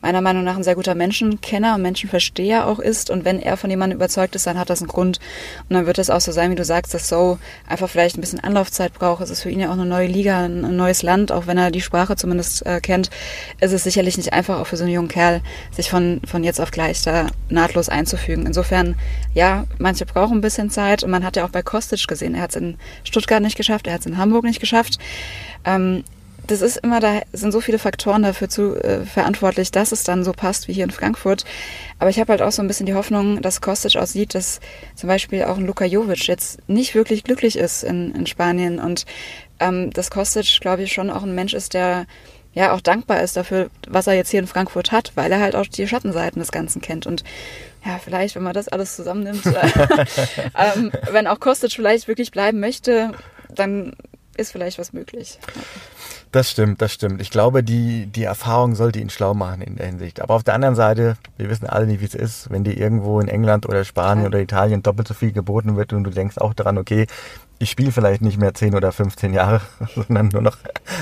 meiner 0.03 0.21
Meinung 0.21 0.45
nach 0.45 0.57
ein 0.57 0.65
sehr 0.65 0.75
guter 0.75 0.95
Menschenkenner 0.95 1.77
und 1.77 1.83
Menschenversteher 1.83 2.67
auch 2.67 2.81
ist. 2.81 3.09
Und 3.09 3.25
wenn 3.25 3.41
er 3.41 3.57
von 3.57 3.71
jemandem 3.71 3.97
überzeugt 3.97 4.35
ist, 4.35 4.47
dann 4.47 4.59
hat 4.59 4.69
das 4.69 4.81
einen 4.81 4.89
Grund. 4.89 5.21
Und 5.69 5.75
dann 5.75 5.87
wird 5.87 5.99
es 5.99 6.11
auch 6.11 6.21
so 6.21 6.33
sein, 6.33 6.51
wie 6.51 6.57
du 6.57 6.65
sagst, 6.65 6.93
dass 6.93 7.09
So 7.09 7.39
einfach 7.67 7.89
vielleicht 7.89 8.19
ein 8.19 8.21
bisschen 8.21 8.41
Anlaufzeit 8.41 8.93
braucht. 8.93 9.23
Es 9.23 9.31
ist 9.31 9.43
für 9.43 9.51
ihn 9.51 9.61
ja 9.61 9.69
auch 9.69 9.75
eine 9.75 9.87
neue 9.87 10.09
Liga, 10.09 10.45
ein 10.45 10.77
neues 10.77 11.03
Land, 11.03 11.31
auch 11.31 11.47
wenn 11.47 11.57
er 11.57 11.71
die 11.71 11.81
Sprache 11.81 12.17
zumindest 12.17 12.67
äh, 12.67 12.81
kennt. 12.81 13.11
Es 13.61 13.73
ist 13.73 13.85
sicherlich 13.85 14.17
nicht 14.17 14.33
einfach, 14.33 14.59
auch 14.59 14.67
für 14.67 14.77
so 14.77 14.85
einen 14.85 14.93
jungen 14.93 15.09
Kerl, 15.09 15.41
sich 15.71 15.89
von, 15.89 16.21
von 16.27 16.43
jetzt 16.43 16.61
auf 16.61 16.73
gleich 16.73 17.03
da 17.03 17.29
nahtlos 17.49 17.89
einzufügen. 17.89 18.45
Insofern, 18.45 18.97
ja, 19.35 19.65
manche 19.79 20.05
brauchen 20.05 20.39
ein 20.39 20.43
bisschen 20.43 20.69
Zeit. 20.71 21.05
Und 21.05 21.11
man 21.11 21.25
hat 21.25 21.37
ja 21.37 21.45
auch 21.45 21.51
bei 21.51 21.63
Kostic 21.63 22.07
gesehen, 22.09 22.35
er 22.35 22.43
hat 22.43 22.51
es 22.51 22.57
in 22.57 22.77
Stuttgart 23.05 23.41
nicht 23.41 23.57
geschafft, 23.57 23.87
er 23.87 23.95
hat 23.95 24.01
es 24.01 24.07
in 24.07 24.19
Hamburg 24.19 24.45
nicht 24.45 24.61
geschafft. 24.61 24.99
Ähm, 25.65 26.03
das 26.53 26.61
ist 26.61 26.77
immer, 26.77 27.01
da 27.01 27.23
sind 27.33 27.51
so 27.51 27.61
viele 27.61 27.79
Faktoren 27.79 28.23
dafür 28.23 28.49
zu 28.49 28.77
äh, 28.77 29.07
verantwortlich, 29.07 29.71
dass 29.71 29.91
es 29.91 30.05
dann 30.05 30.23
so 30.23 30.33
passt 30.33 30.69
wie 30.69 30.75
hier 30.75 30.85
in 30.85 30.91
Frankfurt. 30.91 31.45
Aber 31.99 32.11
ich 32.11 32.21
habe 32.21 32.31
halt 32.31 32.43
auch 32.43 32.53
so 32.53 32.61
ein 32.61 32.69
bisschen 32.69 32.85
die 32.85 32.95
Hoffnung, 32.95 33.41
dass 33.41 33.63
Kostic 33.63 33.97
aussieht, 33.97 34.35
dass 34.35 34.61
zum 34.95 35.09
Beispiel 35.09 35.45
auch 35.45 35.57
ein 35.57 35.67
Luka 35.67 35.87
Jovic 35.87 36.27
jetzt 36.27 36.61
nicht 36.69 36.95
wirklich 36.95 37.25
glücklich 37.25 37.57
ist 37.57 37.83
in, 37.85 38.15
in 38.15 38.27
Spanien 38.27 38.79
und 38.79 39.07
ähm, 39.61 39.91
dass 39.93 40.11
Kostic, 40.11 40.61
glaube 40.61 40.83
ich, 40.83 40.93
schon 40.93 41.09
auch 41.09 41.23
ein 41.23 41.35
Mensch 41.35 41.55
ist, 41.55 41.73
der 41.73 42.07
ja 42.53 42.73
auch 42.75 42.83
dankbar 42.83 43.23
ist 43.23 43.37
dafür, 43.37 43.71
was 43.89 44.07
er 44.07 44.13
jetzt 44.13 44.31
hier 44.31 44.41
in 44.41 44.47
Frankfurt 44.47 44.93
hat, 44.93 45.13
weil 45.15 45.33
er 45.33 45.41
halt 45.41 45.57
auch 45.57 45.65
die 45.65 45.89
Schattenseiten 45.89 46.39
des 46.39 46.53
Ganzen 46.53 46.83
kennt 46.83 47.07
und 47.07 47.25
ja, 47.85 47.99
vielleicht, 47.99 48.37
wenn 48.37 48.43
man 48.43 48.53
das 48.53 48.69
alles 48.69 48.95
zusammennimmt, 48.95 49.47
äh, 49.47 50.05
ähm, 50.77 50.93
wenn 51.11 51.27
auch 51.27 51.41
Kostic 51.41 51.73
vielleicht 51.73 52.09
wirklich 52.09 52.31
bleiben 52.31 52.61
möchte, 52.61 53.13
dann 53.49 53.95
ist 54.37 54.53
vielleicht 54.53 54.79
was 54.79 54.93
möglich. 54.93 55.39
Das 56.31 56.51
stimmt, 56.51 56.81
das 56.81 56.93
stimmt. 56.93 57.21
Ich 57.21 57.31
glaube, 57.31 57.63
die, 57.63 58.07
die 58.07 58.25
Erfahrung 58.25 58.75
sollte 58.75 58.99
ihn 58.99 59.11
schlau 59.11 59.35
machen 59.35 59.61
in 59.61 59.77
der 59.77 59.87
Hinsicht. 59.87 60.21
Aber 60.21 60.35
auf 60.35 60.43
der 60.43 60.55
anderen 60.55 60.75
Seite, 60.75 61.17
wir 61.37 61.51
wissen 61.51 61.67
alle 61.67 61.87
nicht, 61.87 62.01
wie 62.01 62.07
es 62.07 62.15
ist, 62.15 62.51
wenn 62.51 62.65
dir 62.65 62.77
irgendwo 62.77 63.21
in 63.21 63.29
England 63.29 63.69
oder 63.69 63.85
Spanien 63.85 64.25
ja. 64.25 64.29
oder 64.29 64.41
Italien 64.41 64.83
doppelt 64.83 65.09
so 65.09 65.15
viel 65.15 65.33
geboten 65.33 65.77
wird 65.77 65.93
und 65.93 66.05
du 66.05 66.11
denkst 66.11 66.39
auch 66.39 66.55
daran, 66.55 66.79
okay, 66.79 67.07
ich 67.59 67.71
spiele 67.71 67.93
vielleicht 67.93 68.23
nicht 68.23 68.39
mehr 68.39 68.55
10 68.55 68.75
oder 68.75 68.93
15 68.93 69.35
Jahre, 69.35 69.61
sondern 69.95 70.29
nur 70.29 70.43
noch 70.43 70.57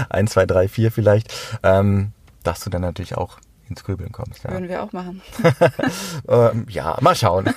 1, 0.09 0.33
2, 0.33 0.47
3, 0.47 0.69
4 0.69 0.93
vielleicht, 0.93 1.33
ähm, 1.63 2.13
dass 2.43 2.61
du 2.61 2.71
dann 2.71 2.83
natürlich 2.83 3.17
auch 3.17 3.39
ins 3.69 3.85
Grübeln 3.85 4.13
kommst. 4.13 4.45
Ja. 4.45 4.51
Würden 4.51 4.69
wir 4.69 4.83
auch 4.83 4.93
machen. 4.93 5.23
ähm, 6.29 6.67
ja, 6.69 6.99
mal 7.01 7.15
schauen. 7.15 7.45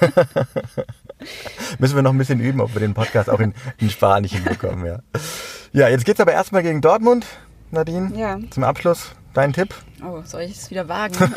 Müssen 1.80 1.96
wir 1.96 2.03
noch 2.03 2.12
ein 2.13 2.18
bisschen 2.18 2.39
üben, 2.39 2.62
ob 2.62 2.74
wir 2.74 2.80
den 2.80 2.94
Podcast 2.94 3.30
auch 3.30 3.39
in, 3.39 3.53
in 3.80 3.89
Spanisch 3.89 4.34
hinbekommen, 4.34 4.86
ja. 4.86 5.00
Ja, 5.74 5.88
jetzt 5.89 6.06
geht's 6.06 6.20
aber 6.20 6.34
erstmal 6.34 6.62
gegen 6.62 6.82
Dortmund. 6.82 7.25
Nadine? 7.72 8.15
Ja. 8.15 8.38
Zum 8.51 8.63
Abschluss 8.63 9.15
dein 9.34 9.53
Tipp? 9.53 9.74
Oh, 10.06 10.22
soll 10.24 10.42
ich 10.42 10.51
es 10.51 10.70
wieder 10.70 10.88
wagen? 10.88 11.15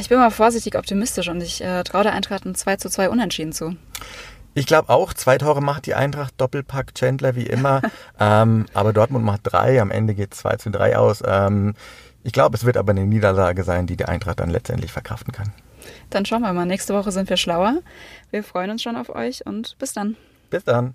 ich 0.00 0.08
bin 0.08 0.18
mal 0.18 0.30
vorsichtig 0.30 0.78
optimistisch 0.78 1.28
und 1.28 1.40
ich 1.40 1.60
äh, 1.60 1.82
traue 1.82 2.04
der 2.04 2.12
Eintracht 2.12 2.44
ein 2.44 2.54
2 2.54 2.76
zu 2.76 2.88
2 2.88 3.10
Unentschieden 3.10 3.52
zu. 3.52 3.74
Ich 4.54 4.66
glaube 4.66 4.90
auch, 4.90 5.12
zwei 5.12 5.38
Tore 5.38 5.60
macht 5.60 5.86
die 5.86 5.94
Eintracht, 5.94 6.34
Doppelpack 6.36 6.94
Chandler 6.94 7.34
wie 7.34 7.46
immer. 7.46 7.82
ähm, 8.20 8.66
aber 8.72 8.92
Dortmund 8.92 9.24
macht 9.24 9.40
drei, 9.42 9.82
am 9.82 9.90
Ende 9.90 10.14
geht 10.14 10.32
2 10.32 10.54
zu 10.56 10.70
3 10.70 10.96
aus. 10.96 11.24
Ähm, 11.26 11.74
ich 12.22 12.32
glaube, 12.32 12.56
es 12.56 12.64
wird 12.64 12.76
aber 12.76 12.92
eine 12.92 13.06
Niederlage 13.06 13.64
sein, 13.64 13.88
die 13.88 13.96
die 13.96 14.04
Eintracht 14.04 14.38
dann 14.38 14.50
letztendlich 14.50 14.92
verkraften 14.92 15.32
kann. 15.32 15.52
Dann 16.10 16.24
schauen 16.24 16.42
wir 16.42 16.52
mal. 16.52 16.64
Nächste 16.64 16.94
Woche 16.94 17.10
sind 17.10 17.28
wir 17.28 17.36
schlauer. 17.38 17.78
Wir 18.30 18.44
freuen 18.44 18.70
uns 18.70 18.84
schon 18.84 18.94
auf 18.94 19.08
euch 19.08 19.44
und 19.44 19.76
bis 19.80 19.92
dann. 19.92 20.16
Bis 20.48 20.62
dann. 20.62 20.94